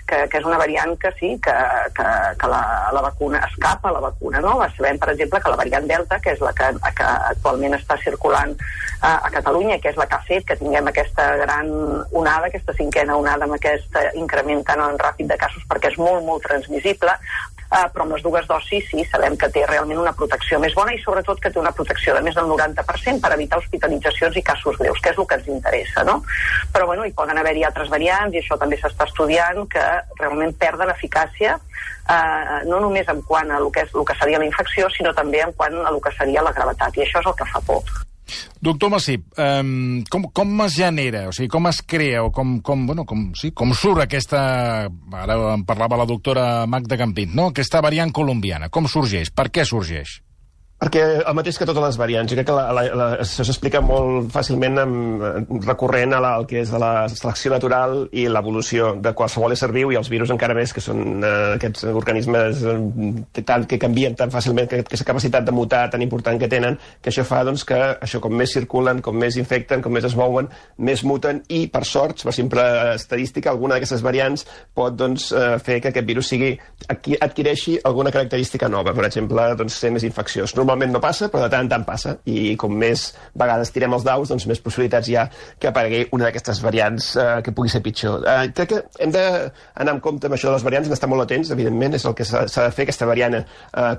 que, 0.08 0.24
que 0.32 0.40
és 0.40 0.46
una 0.48 0.58
variant 0.60 0.94
que 1.00 1.12
sí, 1.18 1.34
que, 1.44 1.54
que, 1.96 2.06
que 2.40 2.50
la, 2.50 2.62
la 2.96 3.02
vacuna 3.04 3.42
escapa 3.46 3.92
la 3.92 4.00
vacuna. 4.00 4.40
No? 4.40 4.56
Sabem, 4.76 4.98
per 4.98 5.12
exemple, 5.12 5.40
que 5.44 5.52
la 5.52 5.60
variant 5.60 5.88
Delta, 5.90 6.18
que 6.24 6.32
és 6.34 6.40
la 6.44 6.54
que, 6.56 6.70
que 6.96 7.10
actualment 7.32 7.76
està 7.76 7.98
circulant 8.02 8.56
a, 9.00 9.12
a 9.28 9.30
Catalunya, 9.34 9.78
que 9.82 9.92
és 9.92 10.00
la 10.00 10.08
que 10.08 10.16
ha 10.16 10.26
fet 10.26 10.48
que 10.48 10.58
tinguem 10.58 10.88
aquesta 10.90 11.28
gran 11.44 11.70
onada, 12.10 12.48
aquesta 12.48 12.74
cinquena 12.78 13.18
onada 13.20 13.46
amb 13.46 13.58
aquest 13.58 14.00
increment 14.18 14.64
tan 14.66 14.82
ràpid 14.98 15.28
de 15.30 15.38
casos, 15.38 15.68
perquè 15.68 15.92
és 15.92 16.00
molt, 16.00 16.24
molt 16.26 16.44
transmissible, 16.48 17.14
eh, 17.68 17.86
però 17.92 18.04
amb 18.04 18.16
les 18.16 18.24
dues 18.24 18.46
dosis 18.48 18.88
sí, 18.90 19.04
sabem 19.10 19.36
que 19.36 19.50
té 19.54 19.64
realment 19.66 20.00
una 20.00 20.14
protecció 20.16 20.60
més 20.62 20.74
bona 20.78 20.94
i 20.94 21.00
sobretot 21.02 21.40
que 21.42 21.52
té 21.52 21.60
una 21.60 21.72
protecció 21.76 22.14
de 22.16 22.22
més 22.24 22.38
del 22.38 22.48
90% 22.50 23.22
per 23.24 23.32
evitar 23.36 23.60
hospitalitzacions 23.60 24.40
i 24.40 24.44
casos 24.46 24.80
greus, 24.80 25.00
que 25.04 25.12
és 25.12 25.20
el 25.20 25.28
que 25.28 25.40
ens 25.40 25.52
interessa, 25.52 26.04
no? 26.08 26.22
Però 26.72 26.88
bueno, 26.90 27.04
hi 27.04 27.14
poden 27.16 27.38
haver-hi 27.38 27.64
altres 27.68 27.92
variants 27.92 28.34
i 28.34 28.42
això 28.42 28.58
també 28.60 28.80
s'està 28.80 29.08
estudiant 29.08 29.64
que 29.72 29.86
realment 30.20 30.56
perden 30.58 30.92
eficàcia 30.94 31.58
eh, 32.08 32.60
no 32.66 32.80
només 32.80 33.08
en 33.08 33.22
quant 33.22 33.50
a 33.52 33.62
el 33.62 33.70
que, 33.72 33.84
és, 33.86 33.94
el 33.94 34.06
que 34.08 34.18
seria 34.20 34.42
la 34.42 34.48
infecció, 34.48 34.90
sinó 34.96 35.14
també 35.14 35.44
en 35.44 35.54
quant 35.56 35.80
a 35.84 35.88
el 35.92 36.02
que 36.04 36.14
seria 36.18 36.44
la 36.44 36.54
gravetat, 36.56 36.96
i 36.96 37.06
això 37.06 37.24
és 37.24 37.32
el 37.32 37.38
que 37.40 37.52
fa 37.52 37.64
por. 37.68 38.07
Doctor 38.60 38.90
Massip, 38.90 39.26
um, 39.38 40.02
com, 40.10 40.24
com 40.34 40.64
es 40.64 40.74
genera, 40.74 41.26
o 41.28 41.34
sigui, 41.34 41.50
com 41.52 41.68
es 41.70 41.78
crea, 41.86 42.24
o 42.26 42.32
com, 42.34 42.58
com, 42.64 42.86
bueno, 42.88 43.04
com, 43.06 43.28
sí, 43.38 43.52
com 43.54 43.74
surt 43.74 44.02
aquesta... 44.02 44.40
Ara 45.18 45.36
en 45.54 45.64
parlava 45.68 45.98
la 46.00 46.06
doctora 46.08 46.66
Magda 46.66 46.98
Campint, 46.98 47.34
no? 47.38 47.50
Aquesta 47.52 47.82
variant 47.84 48.12
colombiana. 48.14 48.70
Com 48.70 48.90
sorgeix? 48.90 49.30
Per 49.30 49.48
què 49.54 49.66
sorgeix? 49.68 50.18
Perquè 50.78 51.00
el 51.26 51.34
mateix 51.34 51.56
que 51.58 51.66
totes 51.66 51.82
les 51.82 51.96
variants, 51.98 52.30
jo 52.30 52.36
crec 52.38 52.46
que 52.46 52.54
la, 52.54 52.68
la, 52.70 52.82
la, 52.94 53.06
això 53.24 53.42
s'explica 53.42 53.80
molt 53.82 54.28
fàcilment 54.30 54.78
amb, 54.78 55.22
recorrent 55.66 56.14
a 56.14 56.20
la, 56.22 56.36
al 56.38 56.44
que 56.46 56.60
és 56.60 56.70
de 56.70 56.78
la 56.78 57.08
selecció 57.10 57.50
natural 57.50 58.04
i 58.14 58.28
l'evolució 58.30 58.92
de 59.02 59.10
qualsevol 59.18 59.56
ésser 59.56 59.72
viu 59.74 59.90
i 59.90 59.98
els 59.98 60.10
virus 60.12 60.30
encara 60.30 60.54
més, 60.54 60.70
que 60.70 60.84
són 60.84 61.24
eh, 61.26 61.32
aquests 61.56 61.82
organismes 61.90 62.62
eh, 62.62 62.76
tant, 63.40 63.64
que 63.66 63.80
canvien 63.82 64.14
tan 64.20 64.30
fàcilment, 64.30 64.68
que 64.70 64.84
aquesta 64.84 65.08
capacitat 65.08 65.48
de 65.48 65.56
mutar 65.56 65.80
tan 65.90 66.04
important 66.06 66.38
que 66.38 66.50
tenen, 66.52 66.78
que 67.02 67.10
això 67.10 67.26
fa 67.26 67.42
doncs, 67.48 67.66
que 67.66 67.80
això 67.96 68.22
com 68.22 68.38
més 68.38 68.54
circulen, 68.54 69.02
com 69.02 69.18
més 69.18 69.40
infecten, 69.42 69.82
com 69.82 69.98
més 69.98 70.06
es 70.06 70.14
mouen, 70.14 70.46
més 70.78 71.02
muten 71.02 71.42
i, 71.48 71.64
per 71.74 71.82
sort, 71.90 72.22
per 72.22 72.36
simple 72.38 72.68
estadística, 72.92 73.50
alguna 73.50 73.80
d'aquestes 73.80 74.06
variants 74.06 74.46
pot 74.78 74.94
doncs, 74.94 75.32
eh, 75.34 75.58
fer 75.58 75.80
que 75.82 75.90
aquest 75.90 76.06
virus 76.14 76.30
sigui, 76.36 76.54
adquireixi 76.86 77.80
alguna 77.82 78.14
característica 78.14 78.70
nova, 78.70 78.94
per 78.94 79.10
exemple, 79.10 79.50
doncs, 79.58 79.82
ser 79.82 79.90
més 79.98 80.06
infecciós 80.06 80.54
normalment 80.68 80.92
no 80.92 81.00
passa, 81.00 81.30
però 81.32 81.46
de 81.46 81.52
tant 81.52 81.64
en 81.64 81.70
tant 81.72 81.84
passa, 81.88 82.14
i 82.28 82.54
com 82.60 82.74
més 82.76 83.08
vegades 83.38 83.72
tirem 83.72 83.94
els 83.96 84.04
daus, 84.04 84.28
doncs 84.28 84.46
més 84.50 84.60
possibilitats 84.60 85.08
hi 85.08 85.16
ha 85.16 85.24
que 85.58 85.70
aparegui 85.70 86.04
una 86.12 86.28
d'aquestes 86.28 86.60
variants 86.64 87.14
eh, 87.16 87.26
que 87.44 87.54
pugui 87.56 87.72
ser 87.72 87.80
pitjor. 87.84 88.26
Eh, 88.28 88.50
crec 88.56 88.74
que 88.74 88.80
hem 89.04 89.14
d'anar 89.14 89.94
en 89.94 90.02
compte 90.04 90.28
amb 90.28 90.36
això 90.36 90.50
de 90.50 90.56
les 90.58 90.66
variants, 90.66 90.88
hem 90.88 90.94
d'estar 90.94 91.08
molt 91.10 91.24
atents, 91.24 91.52
evidentment, 91.54 91.96
és 91.96 92.04
el 92.08 92.16
que 92.18 92.26
s'ha 92.28 92.44
de 92.44 92.74
fer, 92.74 92.84
aquesta 92.84 93.08
variant 93.08 93.38
eh, 93.40 93.44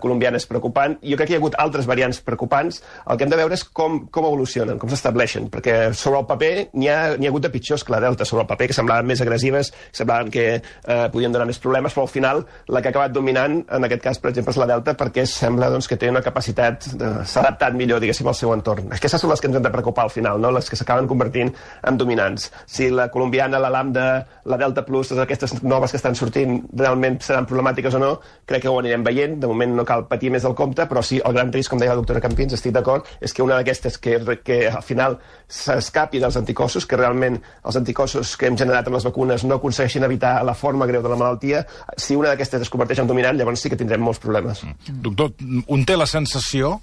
colombiana 0.04 0.38
és 0.38 0.45
preocupant. 0.50 0.98
Jo 1.01 1.18
crec 1.18 1.31
que 1.31 1.36
hi 1.36 1.39
ha 1.39 1.42
hagut 1.42 1.57
altres 1.62 1.89
variants 1.89 2.21
preocupants, 2.25 2.81
el 3.10 3.18
que 3.18 3.25
hem 3.25 3.33
de 3.33 3.42
veure 3.42 3.57
és 3.57 3.66
com, 3.66 4.00
com 4.13 4.30
evolucionen, 4.30 4.77
com 4.81 4.94
s'estableixen, 4.94 5.49
perquè 5.54 5.80
sobre 5.97 6.21
el 6.21 6.30
paper 6.30 6.54
n'hi 6.78 6.92
ha, 6.94 6.99
ha 7.16 7.31
hagut 7.31 7.47
de 7.47 7.54
pitjors 7.54 7.85
que 7.85 7.95
la 7.95 8.04
Delta, 8.04 8.28
sobre 8.30 8.45
el 8.45 8.52
paper, 8.52 8.69
que 8.69 8.78
semblaven 8.78 9.09
més 9.09 9.23
agressives, 9.26 9.73
semblaven 9.95 10.30
que 10.33 10.47
eh, 10.59 11.02
podien 11.14 11.33
donar 11.33 11.49
més 11.49 11.61
problemes, 11.61 11.95
però 11.95 12.06
al 12.06 12.14
final 12.14 12.45
la 12.69 12.83
que 12.83 12.92
ha 12.92 12.94
acabat 12.94 13.16
dominant, 13.16 13.61
en 13.66 13.90
aquest 13.90 14.06
cas, 14.06 14.21
per 14.21 14.33
exemple, 14.33 14.54
és 14.54 14.61
la 14.61 14.69
Delta, 14.69 14.95
perquè 14.99 15.26
sembla 15.30 15.71
doncs, 15.73 15.90
que 15.90 15.97
té 15.99 16.09
una 16.11 16.23
capacitat 16.26 16.58
capacitat, 16.59 17.25
s'ha 17.28 17.42
adaptat 17.42 17.75
millor, 17.78 17.99
diguéssim, 18.01 18.28
al 18.28 18.35
seu 18.35 18.51
entorn. 18.54 18.92
Aquestes 18.95 19.21
són 19.21 19.31
les 19.31 19.42
que 19.42 19.47
ens 19.49 19.57
han 19.57 19.66
de 19.66 19.71
preocupar 19.71 20.06
al 20.06 20.13
final, 20.13 20.39
no? 20.42 20.51
les 20.51 20.69
que 20.69 20.78
s'acaben 20.80 21.07
convertint 21.07 21.51
en 21.87 21.97
dominants. 21.97 22.49
Si 22.68 22.89
la 22.89 23.09
colombiana, 23.11 23.59
la 23.59 23.69
lambda, 23.69 24.06
la 24.45 24.57
delta 24.57 24.83
plus, 24.85 25.09
totes 25.09 25.23
aquestes 25.23 25.56
noves 25.63 25.92
que 25.92 25.99
estan 25.99 26.16
sortint 26.16 26.61
realment 26.73 27.19
seran 27.23 27.47
problemàtiques 27.49 27.95
o 27.95 28.01
no, 28.01 28.11
crec 28.49 28.63
que 28.66 28.71
ho 28.71 28.80
anirem 28.80 29.04
veient. 29.06 29.39
De 29.39 29.47
moment 29.47 29.75
no 29.78 29.85
cal 29.87 30.06
patir 30.09 30.31
més 30.33 30.45
del 30.45 30.56
compte, 30.57 30.85
però 30.89 31.04
sí, 31.06 31.21
el 31.23 31.35
gran 31.37 31.54
risc, 31.54 31.71
com 31.71 31.81
deia 31.81 31.94
la 31.94 32.01
doctora 32.01 32.23
Campins, 32.23 32.56
estic 32.57 32.75
d'acord, 32.75 33.07
és 33.21 33.33
que 33.33 33.45
una 33.45 33.59
d'aquestes 33.59 33.99
que, 34.01 34.19
que 34.44 34.61
al 34.69 34.83
final 34.85 35.19
s'escapi 35.49 36.21
dels 36.21 36.37
anticossos, 36.39 36.85
que 36.85 36.99
realment 36.99 37.39
els 37.66 37.80
anticossos 37.80 38.35
que 38.37 38.49
hem 38.49 38.57
generat 38.59 38.87
amb 38.89 38.99
les 38.99 39.07
vacunes 39.07 39.45
no 39.47 39.57
aconsegueixin 39.59 40.06
evitar 40.06 40.37
la 40.45 40.56
forma 40.57 40.87
greu 40.89 41.04
de 41.06 41.11
la 41.11 41.18
malaltia, 41.19 41.63
si 41.97 42.18
una 42.18 42.33
d'aquestes 42.33 42.68
es 42.68 42.71
converteix 42.73 43.01
en 43.04 43.09
dominant, 43.09 43.37
llavors 43.37 43.63
sí 43.63 43.71
que 43.71 43.80
tindrem 43.80 44.04
molts 44.04 44.21
problemes. 44.21 44.61
Mm. 44.66 44.99
Doctor, 45.09 45.33
un 45.68 45.85
té 45.87 45.97
la 45.97 46.07
sensació 46.09 46.48
sensació 46.49 46.81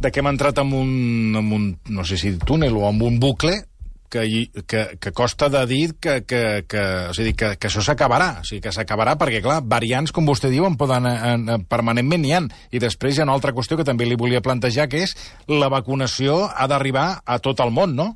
de 0.00 0.12
que 0.12 0.20
hem 0.20 0.28
entrat 0.28 0.58
en 0.58 0.72
un, 0.72 1.36
en 1.36 1.52
un, 1.52 1.78
no 1.88 2.04
sé 2.04 2.16
si 2.16 2.36
túnel 2.38 2.76
o 2.76 2.88
en 2.88 3.00
un 3.00 3.18
bucle 3.18 3.64
que, 4.10 4.50
que, 4.66 4.98
que 5.00 5.12
costa 5.12 5.48
de 5.48 5.66
dir 5.66 5.94
que, 5.98 6.24
que, 6.24 6.64
que, 6.68 6.82
o 7.10 7.14
sigui, 7.14 7.32
que, 7.34 7.56
que 7.56 7.68
això 7.68 7.82
s'acabarà. 7.82 8.42
O 8.42 8.44
sigui, 8.44 8.60
que 8.62 8.72
s'acabarà 8.72 9.16
perquè, 9.18 9.40
clar, 9.42 9.62
variants, 9.64 10.12
com 10.12 10.28
vostè 10.28 10.50
diu, 10.52 10.66
en 10.68 10.76
poden, 10.76 11.08
en, 11.08 11.48
en, 11.48 11.64
permanentment 11.66 12.22
n'hi 12.22 12.36
ha. 12.36 12.42
I 12.70 12.82
després 12.82 13.16
hi 13.16 13.24
ha 13.24 13.26
una 13.26 13.34
altra 13.34 13.54
qüestió 13.56 13.78
que 13.80 13.88
també 13.88 14.06
li 14.06 14.18
volia 14.20 14.44
plantejar, 14.44 14.86
que 14.92 15.02
és 15.08 15.16
la 15.48 15.72
vacunació 15.72 16.44
ha 16.46 16.68
d'arribar 16.70 17.22
a 17.24 17.40
tot 17.42 17.64
el 17.64 17.72
món, 17.74 17.96
no? 17.96 18.12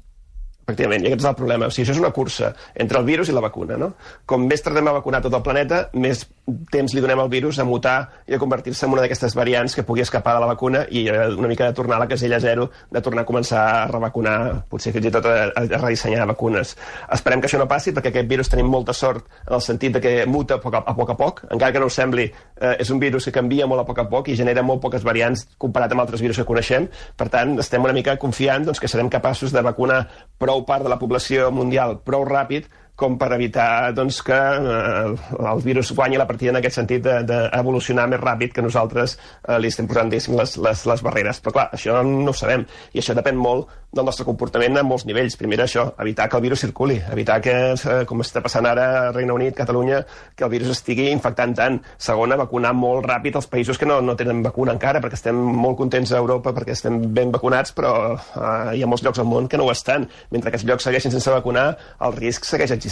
Efectivament, 0.71 1.03
i 1.03 1.11
aquest 1.11 1.25
és 1.25 1.29
el 1.31 1.37
problema. 1.39 1.67
O 1.67 1.75
sigui, 1.75 1.87
això 1.89 1.97
és 1.97 2.01
una 2.01 2.13
cursa 2.15 2.53
entre 2.85 3.01
el 3.01 3.07
virus 3.09 3.31
i 3.31 3.35
la 3.35 3.43
vacuna, 3.43 3.77
no? 3.81 3.91
Com 4.29 4.47
més 4.47 4.63
tardem 4.63 4.87
a 4.87 4.95
vacunar 4.95 5.21
tot 5.25 5.35
el 5.35 5.43
planeta, 5.43 5.83
més 5.99 6.23
temps 6.71 6.95
li 6.95 7.03
donem 7.03 7.19
al 7.23 7.31
virus 7.33 7.59
a 7.59 7.67
mutar 7.67 7.97
i 8.31 8.35
a 8.35 8.39
convertir-se 8.39 8.87
en 8.87 8.95
una 8.95 9.03
d'aquestes 9.05 9.35
variants 9.39 9.75
que 9.75 9.85
pugui 9.87 10.05
escapar 10.05 10.37
de 10.37 10.43
la 10.45 10.51
vacuna 10.53 10.85
i 10.91 11.07
eh, 11.09 11.29
una 11.35 11.51
mica 11.51 11.67
de 11.67 11.75
tornar 11.77 11.99
a 11.99 12.05
la 12.05 12.09
casella 12.11 12.41
zero, 12.43 12.69
de 12.91 13.03
tornar 13.03 13.25
a 13.25 13.29
començar 13.29 13.63
a 13.67 13.87
revacunar, 13.91 14.37
potser 14.71 14.93
fins 14.95 15.11
i 15.11 15.13
tot 15.15 15.27
a, 15.27 15.35
a 15.51 15.65
redissenyar 15.81 16.29
vacunes. 16.31 16.77
Esperem 17.11 17.43
que 17.43 17.51
això 17.51 17.61
no 17.61 17.69
passi, 17.71 17.95
perquè 17.97 18.13
aquest 18.13 18.31
virus 18.31 18.53
tenim 18.53 18.71
molta 18.71 18.95
sort 18.97 19.27
en 19.47 19.57
el 19.59 19.65
sentit 19.65 19.99
de 19.99 20.05
que 20.05 20.15
muta 20.27 20.59
a 20.59 20.63
poc 20.63 20.79
a, 20.79 20.85
a 20.87 20.95
poc, 20.95 21.15
a 21.15 21.19
poc. 21.19 21.43
encara 21.51 21.73
que 21.73 21.83
no 21.83 21.91
ho 21.91 21.95
sembli, 21.95 22.29
eh, 22.61 22.77
és 22.79 22.91
un 22.95 23.03
virus 23.03 23.27
que 23.27 23.35
canvia 23.35 23.67
molt 23.67 23.83
a 23.83 23.87
poc 23.89 24.03
a 24.05 24.07
poc 24.11 24.31
i 24.31 24.39
genera 24.39 24.63
molt 24.63 24.83
poques 24.83 25.07
variants 25.07 25.47
comparat 25.59 25.93
amb 25.93 26.07
altres 26.07 26.23
virus 26.23 26.39
que 26.39 26.47
coneixem. 26.47 26.89
Per 27.17 27.29
tant, 27.33 27.59
estem 27.59 27.83
una 27.83 27.97
mica 27.97 28.17
confiant 28.21 28.67
doncs, 28.67 28.81
que 28.81 28.89
serem 28.89 29.11
capaços 29.11 29.53
de 29.55 29.63
vacunar 29.63 30.05
prou 30.41 30.60
part 30.69 30.85
de 30.87 30.93
la 30.93 30.99
població 31.01 31.51
mundial 31.55 31.99
prou 32.05 32.25
ràpid 32.29 32.69
com 33.01 33.17
per 33.21 33.31
evitar 33.37 33.91
doncs, 33.97 34.21
que 34.27 34.37
eh, 34.37 35.35
el 35.53 35.65
virus 35.65 35.93
guanyi 35.97 36.21
la 36.21 36.29
partida 36.29 36.53
en 36.55 36.61
aquest 36.61 36.81
sentit 36.81 37.05
d'evolucionar 37.05 38.07
de, 38.07 38.13
de 38.13 38.17
més 38.17 38.25
ràpid 38.25 38.55
que 38.57 38.65
nosaltres 38.65 39.17
eh, 39.17 39.59
li 39.59 39.73
estem 39.73 39.89
posant 39.91 40.13
les, 40.13 40.29
les, 40.31 40.87
les 40.93 41.05
barreres. 41.07 41.41
Però 41.41 41.57
clar, 41.57 41.69
això 41.77 42.03
no 42.07 42.35
ho 42.35 42.37
sabem 42.37 42.67
i 42.93 43.03
això 43.03 43.17
depèn 43.17 43.39
molt 43.41 43.71
del 43.91 44.07
nostre 44.07 44.25
comportament 44.27 44.79
a 44.79 44.85
molts 44.87 45.05
nivells. 45.09 45.35
Primer 45.39 45.59
això, 45.65 45.89
evitar 45.99 46.29
que 46.31 46.39
el 46.39 46.45
virus 46.45 46.63
circuli, 46.63 47.01
evitar 47.11 47.41
que, 47.43 47.55
eh, 47.75 48.05
com 48.07 48.23
està 48.23 48.43
passant 48.43 48.67
ara 48.67 48.85
a 49.09 49.13
Regne 49.13 49.35
Unit, 49.35 49.57
Catalunya, 49.57 50.05
que 50.37 50.45
el 50.47 50.51
virus 50.51 50.71
estigui 50.77 51.09
infectant 51.11 51.57
tant. 51.57 51.81
Segona, 51.99 52.39
vacunar 52.39 52.73
molt 52.77 53.07
ràpid 53.07 53.41
els 53.41 53.49
països 53.51 53.79
que 53.79 53.89
no, 53.89 54.01
no 54.01 54.15
tenen 54.17 54.45
vacuna 54.47 54.77
encara, 54.77 55.01
perquè 55.03 55.19
estem 55.19 55.35
molt 55.35 55.77
contents 55.81 56.13
a 56.13 56.21
Europa, 56.23 56.55
perquè 56.55 56.77
estem 56.77 57.01
ben 57.15 57.33
vacunats, 57.35 57.75
però 57.75 57.95
eh, 58.15 58.77
hi 58.77 58.85
ha 58.85 58.91
molts 58.91 59.05
llocs 59.07 59.19
al 59.19 59.27
món 59.27 59.49
que 59.49 59.59
no 59.59 59.67
ho 59.67 59.75
estan. 59.75 60.07
Mentre 60.31 60.53
aquests 60.53 60.69
llocs 60.69 60.87
segueixin 60.87 61.17
sense 61.17 61.35
vacunar, 61.35 61.67
el 62.07 62.17
risc 62.21 62.47
segueix 62.47 62.71
existint. 62.71 62.90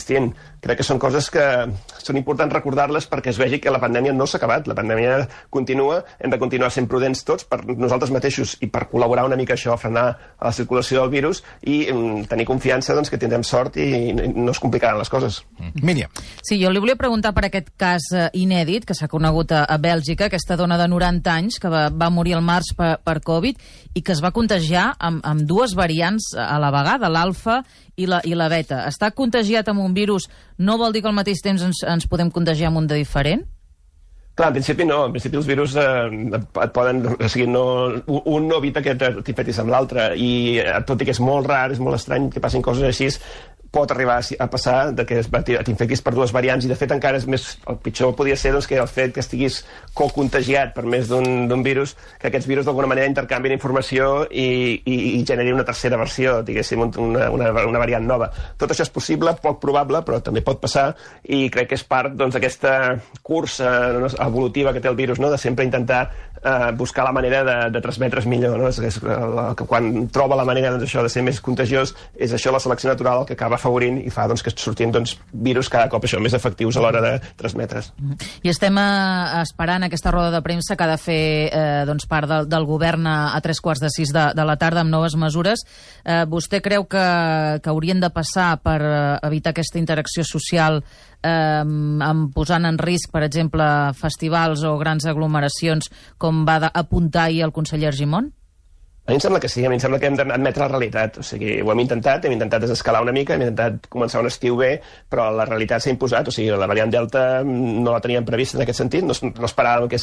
Crec 0.59 0.81
que 0.81 0.87
són 0.87 0.99
coses 0.99 1.29
que 1.31 1.43
són 2.03 2.19
importants 2.19 2.55
recordar-les 2.55 3.07
perquè 3.11 3.31
es 3.31 3.39
vegi 3.39 3.61
que 3.63 3.71
la 3.71 3.81
pandèmia 3.83 4.15
no 4.15 4.27
s'ha 4.27 4.41
acabat, 4.41 4.67
la 4.67 4.75
pandèmia 4.75 5.21
continua, 5.55 6.01
hem 6.19 6.33
de 6.33 6.39
continuar 6.41 6.71
sent 6.75 6.89
prudents 6.91 7.23
tots 7.27 7.47
per 7.47 7.61
nosaltres 7.69 8.11
mateixos 8.15 8.57
i 8.65 8.71
per 8.73 8.89
col·laborar 8.91 9.27
una 9.29 9.39
mica 9.39 9.55
això, 9.55 9.75
a 9.75 9.81
frenar 9.81 10.07
la 10.41 10.53
circulació 10.53 11.03
del 11.03 11.13
virus 11.13 11.43
i 11.63 11.87
mm, 11.93 12.27
tenir 12.31 12.49
confiança 12.49 12.97
doncs, 12.97 13.11
que 13.13 13.21
tindrem 13.21 13.45
sort 13.47 13.79
i 13.79 14.13
no 14.15 14.51
es 14.51 14.61
complicaran 14.63 14.99
les 14.99 15.11
coses. 15.13 15.41
Míriam. 15.83 16.11
Sí, 16.43 16.59
jo 16.59 16.73
li 16.73 16.83
volia 16.83 16.99
preguntar 16.99 17.35
per 17.37 17.47
aquest 17.49 17.71
cas 17.79 18.11
eh, 18.15 18.29
inèdit 18.41 18.89
que 18.89 18.97
s'ha 18.99 19.11
conegut 19.11 19.55
a, 19.55 19.65
a 19.69 19.79
Bèlgica, 19.79 20.27
aquesta 20.27 20.59
dona 20.59 20.79
de 20.81 20.89
90 20.91 21.35
anys 21.35 21.59
que 21.63 21.71
va, 21.73 21.87
va 21.95 22.11
morir 22.11 22.35
al 22.39 22.45
març 22.45 22.75
per, 22.79 22.97
per 23.05 23.21
Covid 23.25 23.61
i 23.95 24.03
que 24.03 24.15
es 24.15 24.23
va 24.25 24.35
contagiar 24.35 24.91
amb, 24.99 25.23
amb 25.27 25.47
dues 25.49 25.75
variants 25.79 26.33
a 26.39 26.57
la 26.63 26.73
vegada, 26.75 27.11
l'alfa 27.13 27.63
i 27.99 28.07
la, 28.07 28.23
i 28.25 28.35
la 28.39 28.49
beta. 28.49 28.85
Estar 28.89 29.13
contagiat 29.19 29.69
amb 29.69 29.83
un 29.85 29.95
virus 29.97 30.29
no 30.59 30.79
vol 30.81 30.95
dir 30.95 31.03
que 31.05 31.11
al 31.11 31.19
mateix 31.19 31.43
temps 31.45 31.63
ens, 31.67 31.83
ens 31.85 32.09
podem 32.11 32.31
contagiar 32.35 32.71
amb 32.71 32.83
un 32.83 32.91
de 32.91 32.99
diferent? 32.99 33.45
Clar, 34.39 34.53
en 34.53 34.55
principi 34.55 34.85
no. 34.87 35.01
En 35.09 35.15
principi 35.17 35.39
els 35.41 35.49
virus 35.51 35.75
eh, 35.83 36.39
et 36.39 36.75
poden... 36.75 37.03
O 37.17 37.31
sigui, 37.31 37.49
no, 37.51 37.65
un 38.07 38.47
no 38.47 38.61
evita 38.63 38.85
que 38.85 38.95
t'infectis 38.95 39.59
amb 39.59 39.75
l'altre. 39.75 40.13
I 40.15 40.31
eh, 40.63 40.77
tot 40.87 41.03
i 41.03 41.09
que 41.09 41.15
és 41.17 41.23
molt 41.23 41.51
rar, 41.51 41.73
és 41.75 41.83
molt 41.83 41.99
estrany 41.99 42.31
que 42.31 42.43
passin 42.45 42.63
coses 42.63 42.87
així, 42.87 43.11
pot 43.71 43.91
arribar 43.93 44.17
a 44.41 44.47
passar 44.49 44.93
de 44.97 45.05
que 45.05 45.19
t'infectis 45.65 46.01
per 46.01 46.15
dues 46.17 46.33
variants 46.33 46.65
i 46.65 46.69
de 46.71 46.77
fet 46.79 46.93
encara 46.95 47.19
és 47.21 47.27
més, 47.29 47.45
el 47.69 47.77
pitjor 47.85 48.15
podria 48.17 48.37
ser 48.41 48.55
doncs, 48.55 48.67
que 48.67 48.79
el 48.81 48.89
fet 48.89 49.13
que 49.13 49.21
estiguis 49.21 49.59
co-contagiat 49.95 50.73
per 50.75 50.85
més 50.89 51.09
d'un 51.11 51.63
virus, 51.67 51.93
que 52.21 52.31
aquests 52.31 52.49
virus 52.49 52.65
d'alguna 52.65 52.89
manera 52.89 53.11
intercanvien 53.11 53.53
informació 53.59 54.25
i, 54.31 54.47
i, 54.89 54.97
i 55.19 55.25
generi 55.29 55.53
una 55.53 55.67
tercera 55.69 55.99
versió, 56.01 56.39
diguéssim, 56.47 56.81
un- 56.87 56.95
una, 57.11 57.29
una, 57.35 57.51
una 57.69 57.83
variant 57.83 58.07
nova. 58.09 58.31
Tot 58.57 58.73
això 58.73 58.87
és 58.87 58.93
possible, 58.95 59.35
poc 59.43 59.61
probable, 59.61 60.01
però 60.07 60.23
també 60.25 60.41
pot 60.47 60.63
passar 60.63 60.95
i 61.29 61.49
crec 61.53 61.69
que 61.75 61.79
és 61.79 61.85
part 61.85 62.17
doncs, 62.17 62.39
d'aquesta 62.39 62.75
cursa 63.23 63.75
no, 64.01 64.09
evolutiva 64.27 64.73
que 64.73 64.81
té 64.81 64.89
el 64.89 64.97
virus, 64.97 65.21
no? 65.21 65.31
de 65.31 65.39
sempre 65.39 65.67
intentar 65.69 66.07
eh, 66.43 66.73
buscar 66.77 67.05
la 67.05 67.13
manera 67.13 67.43
de, 67.45 67.57
de 67.71 67.81
transmetre's 67.81 68.27
millor. 68.27 68.59
No? 68.59 68.69
És, 68.69 68.79
és, 68.79 68.99
el, 69.03 69.39
que 69.59 69.67
quan 69.69 70.09
troba 70.15 70.39
la 70.39 70.47
manera 70.49 70.73
doncs, 70.75 70.87
això 70.89 71.03
de 71.05 71.13
ser 71.13 71.23
més 71.27 71.41
contagiós, 71.45 71.95
és 72.17 72.35
això 72.35 72.53
la 72.55 72.61
selecció 72.63 72.91
natural 72.91 73.23
el 73.23 73.29
que 73.29 73.37
acaba 73.37 73.59
afavorint 73.59 74.01
i 74.03 74.13
fa 74.15 74.29
doncs, 74.31 74.45
que 74.45 74.53
sortin 74.55 74.93
doncs, 74.95 75.17
virus 75.33 75.71
cada 75.73 75.91
cop 75.93 76.05
això 76.05 76.21
més 76.23 76.37
efectius 76.37 76.79
a 76.79 76.85
l'hora 76.85 77.03
de 77.05 77.15
transmetre's. 77.41 77.93
I 78.43 78.53
estem 78.53 78.79
eh, 78.79 79.43
esperant 79.43 79.89
aquesta 79.89 80.13
roda 80.15 80.33
de 80.35 80.43
premsa 80.45 80.77
que 80.77 80.87
ha 80.87 80.93
de 80.93 81.01
fer 81.03 81.23
eh, 81.49 81.83
doncs, 81.89 82.09
part 82.11 82.31
del, 82.31 82.49
del 82.51 82.69
govern 82.69 83.07
a, 83.09 83.19
a 83.37 83.43
tres 83.45 83.63
quarts 83.65 83.83
de 83.85 83.93
sis 83.95 84.13
de, 84.15 84.31
de 84.37 84.49
la 84.49 84.59
tarda 84.61 84.85
amb 84.85 84.95
noves 84.95 85.17
mesures. 85.19 85.65
Eh, 86.05 86.25
vostè 86.31 86.63
creu 86.65 86.87
que, 86.91 87.07
que 87.63 87.73
haurien 87.73 88.01
de 88.01 88.13
passar 88.15 88.55
per 88.63 88.81
eh, 88.83 88.97
evitar 89.29 89.55
aquesta 89.55 89.81
interacció 89.81 90.25
social 90.27 90.83
eh, 91.23 91.63
amb, 91.63 92.33
posant 92.35 92.69
en 92.69 92.79
risc, 92.79 93.13
per 93.13 93.25
exemple, 93.27 93.67
festivals 93.99 94.65
o 94.65 94.77
grans 94.81 95.07
aglomeracions, 95.07 95.91
com 96.19 96.45
va 96.49 96.61
apuntar 96.73 97.29
ahir 97.29 97.45
el 97.47 97.55
conseller 97.55 97.93
Argimon? 97.93 98.33
A 99.09 99.11
mi 99.11 99.17
em 99.17 99.23
sembla 99.25 99.41
que 99.41 99.49
sí, 99.49 99.63
a 99.65 99.71
mi 99.71 99.79
em 99.79 99.81
sembla 99.81 99.97
que 99.97 100.05
hem 100.05 100.17
d'admetre 100.19 100.67
la 100.67 100.69
realitat. 100.69 101.15
O 101.17 101.23
sigui, 101.25 101.55
ho 101.65 101.71
hem 101.73 101.81
intentat, 101.81 102.27
hem 102.29 102.35
intentat 102.35 102.61
desescalar 102.67 103.01
una 103.01 103.15
mica, 103.17 103.33
hem 103.33 103.47
intentat 103.47 103.87
començar 103.89 104.21
un 104.21 104.29
estiu 104.29 104.59
bé, 104.61 104.83
però 105.09 105.31
la 105.33 105.47
realitat 105.49 105.81
s'ha 105.81 105.95
imposat. 105.95 106.29
O 106.29 106.35
sigui, 106.35 106.51
la 106.53 106.69
variant 106.69 106.93
Delta 106.93 107.23
no 107.47 107.95
la 107.95 108.03
teníem 108.05 108.27
prevista 108.29 108.59
en 108.59 108.67
aquest 108.67 108.83
sentit, 108.83 109.07
no, 109.09 109.17
no 109.25 109.49
esperàvem 109.49 109.89
que 109.89 110.03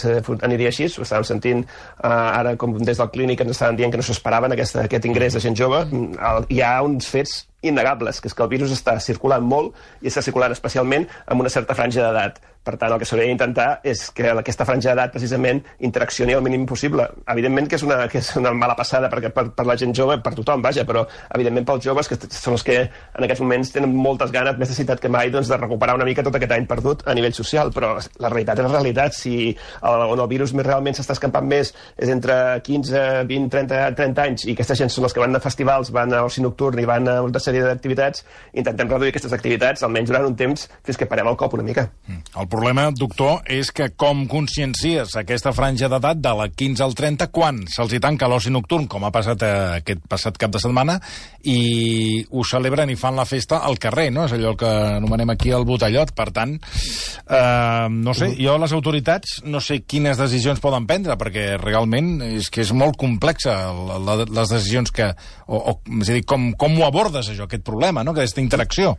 aniria 0.50 0.74
així, 0.74 0.90
ho 0.90 1.06
estàvem 1.06 1.28
sentint 1.30 1.62
uh, 1.62 2.10
ara 2.10 2.56
com 2.58 2.74
des 2.82 2.98
del 2.98 3.12
clínic 3.14 3.46
ens 3.46 3.54
estaven 3.54 3.78
dient 3.78 3.94
que 3.94 4.02
no 4.02 4.08
s'esperaven 4.10 4.58
aquest, 4.58 4.82
aquest 4.88 5.06
ingrés 5.06 5.38
de 5.38 5.44
gent 5.46 5.62
jove. 5.62 5.86
Mm, 5.86 6.18
El, 6.32 6.50
hi 6.58 6.66
ha 6.66 6.80
uns 6.82 7.14
fets 7.14 7.44
innegables, 7.68 8.22
que 8.22 8.30
és 8.32 8.36
que 8.36 8.44
el 8.46 8.52
virus 8.52 8.74
està 8.76 8.98
circulant 9.04 9.46
molt 9.46 9.76
i 10.02 10.12
està 10.12 10.24
circulant 10.26 10.54
especialment 10.56 11.08
amb 11.26 11.46
una 11.46 11.54
certa 11.54 11.78
franja 11.78 12.04
d'edat. 12.06 12.42
Per 12.66 12.76
tant, 12.82 12.92
el 12.96 13.02
que 13.02 13.06
s'hauria 13.06 13.30
d'intentar 13.30 13.68
és 13.86 14.08
que 14.16 14.32
aquesta 14.32 14.66
franja 14.66 14.92
d'edat 14.92 15.14
precisament 15.14 15.62
interaccioni 15.86 16.34
el 16.34 16.42
mínim 16.46 16.66
possible. 16.66 17.06
Evidentment 17.32 17.70
que 17.70 17.78
és 17.78 17.86
una, 17.86 18.00
que 18.10 18.20
és 18.24 18.32
una 18.40 18.54
mala 18.58 18.76
passada 18.78 19.10
perquè 19.12 19.30
per, 19.34 19.48
per 19.56 19.68
la 19.70 19.78
gent 19.78 19.94
jove, 19.96 20.18
per 20.26 20.34
tothom, 20.38 20.64
vaja, 20.66 20.86
però 20.88 21.06
evidentment 21.36 21.68
pels 21.70 21.86
joves, 21.86 22.10
que 22.10 22.18
són 22.26 22.58
els 22.58 22.66
que 22.66 22.80
en 22.88 23.28
aquests 23.28 23.44
moments 23.44 23.74
tenen 23.76 23.94
moltes 23.94 24.34
ganes, 24.34 24.58
més 24.58 24.66
necessitat 24.66 25.02
que 25.02 25.12
mai, 25.14 25.30
doncs, 25.34 25.52
de 25.52 25.60
recuperar 25.62 25.96
una 26.00 26.08
mica 26.08 26.26
tot 26.26 26.36
aquest 26.40 26.56
any 26.58 26.66
perdut 26.70 27.06
a 27.06 27.16
nivell 27.18 27.36
social. 27.38 27.72
Però 27.76 27.94
la 28.24 28.32
realitat 28.34 28.60
és 28.60 28.68
la 28.68 28.74
realitat. 28.80 29.16
Si 29.16 29.36
el, 29.54 30.06
on 30.16 30.20
el 30.20 30.32
virus 30.32 30.56
més 30.58 30.66
realment 30.66 30.98
s'està 30.98 31.16
escampant 31.16 31.46
més 31.46 31.72
és 32.02 32.12
entre 32.12 32.36
15, 32.66 33.06
20, 33.30 33.52
30, 33.54 33.82
30 34.00 34.26
anys 34.26 34.48
i 34.50 34.56
aquesta 34.56 34.78
gent 34.78 34.92
són 34.92 35.08
els 35.08 35.16
que 35.16 35.22
van 35.24 35.38
a 35.38 35.44
festivals, 35.44 35.94
van 35.96 36.14
a 36.14 36.24
oci 36.26 36.44
nocturn 36.44 36.82
i 36.82 36.88
van 36.90 37.08
a 37.12 37.20
una 37.26 37.42
sèrie 37.42 37.64
d'activitats, 37.66 38.26
intentem 38.58 38.90
reduir 38.90 39.14
aquestes 39.14 39.34
activitats 39.36 39.86
almenys 39.86 40.12
durant 40.12 40.28
un 40.28 40.36
temps 40.40 40.68
fins 40.86 41.00
que 41.00 41.08
parem 41.10 41.30
el 41.30 41.38
cop 41.40 41.54
una 41.58 41.66
mica. 41.68 41.88
El 42.10 42.50
problema, 42.56 42.88
doctor, 42.96 43.42
és 43.52 43.70
que 43.76 43.90
com 44.00 44.24
consciencies 44.32 45.16
aquesta 45.20 45.52
franja 45.56 45.90
d'edat 45.92 46.22
de 46.24 46.32
la 46.40 46.48
15 46.48 46.84
al 46.86 46.96
30 46.96 47.28
quan 47.36 47.60
se'ls 47.72 47.96
hi 47.96 48.00
tanca 48.04 48.30
l'oci 48.32 48.54
nocturn, 48.54 48.88
com 48.92 49.04
ha 49.04 49.12
passat 49.14 49.44
eh, 49.44 49.56
aquest 49.82 50.06
passat 50.10 50.40
cap 50.40 50.54
de 50.54 50.62
setmana, 50.64 50.96
i 51.44 52.24
ho 52.32 52.46
celebren 52.48 52.92
i 52.92 52.98
fan 53.00 53.18
la 53.20 53.28
festa 53.28 53.60
al 53.68 53.80
carrer, 53.82 54.08
no? 54.16 54.26
És 54.30 54.36
allò 54.38 54.56
que 54.60 54.70
anomenem 54.96 55.34
aquí 55.34 55.52
el 55.56 55.68
botellot. 55.68 56.14
Per 56.16 56.30
tant, 56.36 56.56
eh, 56.56 57.88
no 57.92 58.16
sé, 58.16 58.32
jo 58.40 58.56
les 58.62 58.76
autoritats 58.78 59.42
no 59.44 59.60
sé 59.60 59.82
quines 59.84 60.20
decisions 60.22 60.64
poden 60.64 60.88
prendre, 60.88 61.18
perquè 61.20 61.56
realment 61.62 62.22
és 62.30 62.48
que 62.50 62.64
és 62.64 62.72
molt 62.72 62.96
complexa 63.02 63.58
la, 63.76 64.00
la, 64.00 64.22
les 64.24 64.56
decisions 64.56 64.96
que... 64.96 65.12
O, 65.46 65.60
o, 65.60 65.76
és 66.00 66.10
a 66.10 66.16
dir, 66.16 66.24
com, 66.30 66.54
com 66.60 66.80
ho 66.80 66.88
abordes, 66.88 67.30
això, 67.30 67.50
aquest 67.50 67.68
problema, 67.68 68.06
no?, 68.06 68.16
aquesta 68.16 68.42
interacció. 68.44 68.96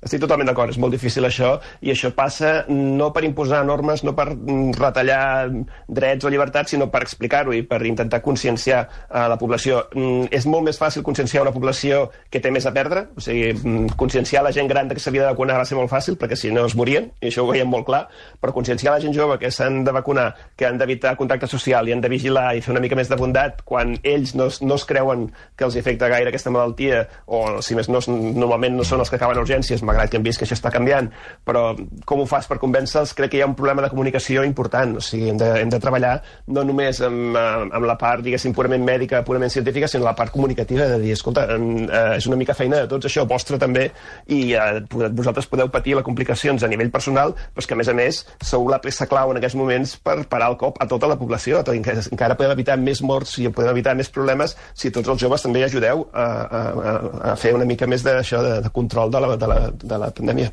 Estic 0.00 0.22
totalment 0.22 0.48
d'acord, 0.48 0.72
és 0.72 0.78
molt 0.80 0.94
difícil 0.94 1.26
això, 1.28 1.58
i 1.84 1.90
això 1.92 2.08
passa 2.16 2.64
no 2.72 3.10
per 3.12 3.20
imposar 3.26 3.58
normes, 3.68 4.00
no 4.00 4.14
per 4.16 4.30
mm, 4.32 4.70
retallar 4.78 5.50
drets 5.92 6.24
o 6.24 6.30
llibertats, 6.32 6.72
sinó 6.72 6.86
per 6.88 7.02
explicar-ho 7.04 7.52
i 7.52 7.60
per 7.68 7.82
intentar 7.84 8.22
conscienciar 8.24 8.78
a 9.10 9.26
la 9.28 9.36
població. 9.36 9.82
Mm, 9.92 10.30
És 10.32 10.46
molt 10.48 10.64
més 10.64 10.80
fàcil 10.80 11.04
conscienciar 11.04 11.42
una 11.44 11.52
població 11.52 12.06
que 12.32 12.40
té 12.40 12.48
més 12.50 12.64
a 12.64 12.72
perdre, 12.72 13.10
o 13.12 13.20
sigui, 13.20 13.52
mm, 13.52 13.98
conscienciar 14.00 14.42
la 14.42 14.54
gent 14.56 14.70
gran 14.72 14.88
que 14.88 14.96
s'havia 15.04 15.26
de 15.26 15.34
vacunar 15.34 15.58
va 15.60 15.66
ser 15.68 15.76
molt 15.76 15.92
fàcil, 15.92 16.16
perquè 16.16 16.36
si 16.36 16.50
no 16.50 16.64
es 16.64 16.74
morien, 16.74 17.10
i 17.20 17.28
això 17.28 17.44
ho 17.44 17.52
veiem 17.52 17.68
molt 17.68 17.84
clar, 17.84 18.06
però 18.40 18.56
conscienciar 18.56 18.94
la 18.94 19.04
gent 19.04 19.12
jove 19.12 19.36
que 19.38 19.50
s'han 19.52 19.84
de 19.84 19.92
vacunar, 19.92 20.34
que 20.56 20.64
han 20.64 20.78
d'evitar 20.80 21.12
contacte 21.16 21.46
social 21.46 21.86
i 21.86 21.92
han 21.92 22.00
de 22.00 22.08
vigilar 22.08 22.54
i 22.56 22.64
fer 22.64 22.72
una 22.72 22.80
mica 22.80 22.96
més 22.96 23.12
de 23.12 23.20
bondat 23.20 23.60
quan 23.68 23.98
ells 24.02 24.34
no, 24.34 24.48
no 24.62 24.80
es 24.80 24.88
creuen 24.88 25.28
que 25.56 25.68
els 25.68 25.76
afecta 25.76 26.08
gaire 26.08 26.32
aquesta 26.32 26.50
malaltia, 26.50 27.04
o 27.26 27.60
si 27.60 27.76
més 27.76 27.92
no, 27.92 28.00
normalment 28.08 28.80
no 28.80 28.84
són 28.84 29.04
els 29.04 29.10
que 29.12 29.20
acaben 29.20 29.36
urgències, 29.44 29.84
malgrat 29.90 30.12
que 30.12 30.20
hem 30.20 30.26
vist 30.26 30.40
que 30.40 30.46
això 30.48 30.56
està 30.58 30.72
canviant, 30.72 31.10
però 31.46 31.70
com 32.06 32.22
ho 32.22 32.28
fas 32.30 32.48
per 32.50 32.60
convèncer-los? 32.62 33.14
Crec 33.18 33.34
que 33.34 33.40
hi 33.40 33.44
ha 33.44 33.50
un 33.50 33.56
problema 33.58 33.84
de 33.84 33.90
comunicació 33.92 34.44
important, 34.46 34.96
o 35.00 35.04
sigui, 35.04 35.30
hem 35.32 35.40
de, 35.40 35.50
hem 35.60 35.72
de 35.72 35.80
treballar 35.82 36.16
no 36.54 36.64
només 36.66 37.02
amb, 37.06 37.36
eh, 37.36 37.46
amb 37.80 37.88
la 37.88 37.96
part, 38.00 38.24
diguéssim, 38.26 38.54
purament 38.56 38.84
mèdica, 38.86 39.24
purament 39.26 39.52
científica, 39.52 39.88
sinó 39.90 40.06
la 40.06 40.16
part 40.18 40.32
comunicativa 40.34 40.88
de 40.90 41.00
dir, 41.02 41.14
escolta, 41.16 41.46
eh, 41.50 42.16
és 42.16 42.30
una 42.30 42.38
mica 42.40 42.56
feina 42.56 42.82
de 42.84 42.90
tots 42.90 43.08
això, 43.10 43.26
vostra 43.28 43.58
també, 43.60 43.88
i 44.28 44.40
eh, 44.54 44.80
vosaltres 44.90 45.48
podeu 45.50 45.70
patir 45.72 45.96
les 45.98 46.06
complicacions 46.06 46.62
a 46.62 46.70
nivell 46.70 46.92
personal, 46.94 47.34
però 47.54 47.66
que 47.70 47.76
a 47.76 47.78
més 47.78 47.90
a 47.90 47.94
més 47.94 48.22
sou 48.42 48.66
la 48.70 48.80
peça 48.82 49.06
clau 49.10 49.30
en 49.30 49.38
aquests 49.38 49.56
moments 49.58 49.94
per 50.02 50.16
parar 50.30 50.50
el 50.50 50.56
cop 50.60 50.80
a 50.82 50.88
tota 50.90 51.08
la 51.10 51.16
població, 51.20 51.60
tot, 51.66 51.76
encara 51.76 52.36
podem 52.38 52.54
evitar 52.56 52.76
més 52.80 53.02
morts 53.06 53.36
i 53.38 53.48
podem 53.54 53.72
evitar 53.74 53.94
més 53.98 54.10
problemes 54.10 54.56
si 54.74 54.90
tots 54.94 55.08
els 55.12 55.20
joves 55.22 55.44
també 55.44 55.62
ajudeu 55.66 56.06
a, 56.12 56.24
a, 56.24 56.94
a 57.32 57.36
fer 57.40 57.52
una 57.56 57.68
mica 57.68 57.88
més 57.90 58.04
d'això 58.06 58.42
de, 58.46 58.56
de 58.64 58.72
control 58.74 59.12
de 59.12 59.22
la, 59.22 59.36
de 59.40 59.50
la, 59.50 59.58
de 59.82 59.98
la 59.98 60.10
pandèmia. 60.14 60.52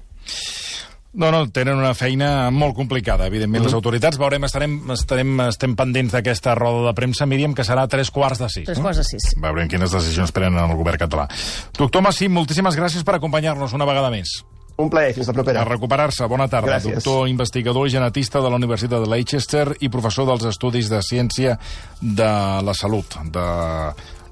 No, 1.17 1.31
no, 1.31 1.47
tenen 1.49 1.79
una 1.79 1.95
feina 1.97 2.51
molt 2.53 2.75
complicada, 2.77 3.25
evidentment, 3.25 3.63
uh 3.63 3.65
-huh. 3.65 3.71
les 3.71 3.73
autoritats. 3.73 4.17
Veurem, 4.17 4.43
estarem, 4.43 4.91
estarem, 4.91 5.39
estem 5.47 5.75
pendents 5.75 6.11
d'aquesta 6.13 6.53
roda 6.53 6.87
de 6.87 6.93
premsa, 6.93 7.25
Míriam, 7.25 7.55
que 7.55 7.63
serà 7.63 7.87
tres 7.87 8.11
quarts 8.11 8.39
de 8.39 8.49
sis. 8.49 8.65
Tres 8.65 8.79
quarts 8.79 8.97
de 8.97 9.03
sis. 9.03 9.33
Veurem 9.41 9.67
quines 9.67 9.91
decisions 9.91 10.31
prenen 10.31 10.59
el 10.59 10.75
govern 10.75 10.97
català. 10.97 11.27
Doctor 11.77 12.01
Massim, 12.03 12.31
moltíssimes 12.31 12.75
gràcies 12.75 13.03
per 13.03 13.15
acompanyar-nos 13.15 13.73
una 13.73 13.85
vegada 13.85 14.11
més. 14.11 14.43
Un 14.77 14.91
plaer, 14.91 15.13
fins 15.15 15.27
la 15.27 15.33
propera. 15.33 15.61
A 15.61 15.65
recuperar-se. 15.65 16.25
Bona 16.29 16.47
tarda. 16.47 16.75
Gràcies. 16.75 17.01
Doctor 17.01 17.27
investigador 17.27 17.87
i 17.87 17.89
genetista 17.89 18.39
de 18.39 18.49
la 18.49 18.59
Universitat 18.61 19.01
de 19.01 19.09
Leicester 19.09 19.75
i 19.79 19.89
professor 19.89 20.27
dels 20.27 20.45
Estudis 20.45 20.89
de 20.89 21.01
Ciència 21.01 21.57
de 21.99 22.29
la 22.61 22.75
Salut 22.77 23.17
de 23.33 23.47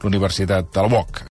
l'Universitat 0.03 0.69
del 0.75 0.93
UOC. 0.93 1.23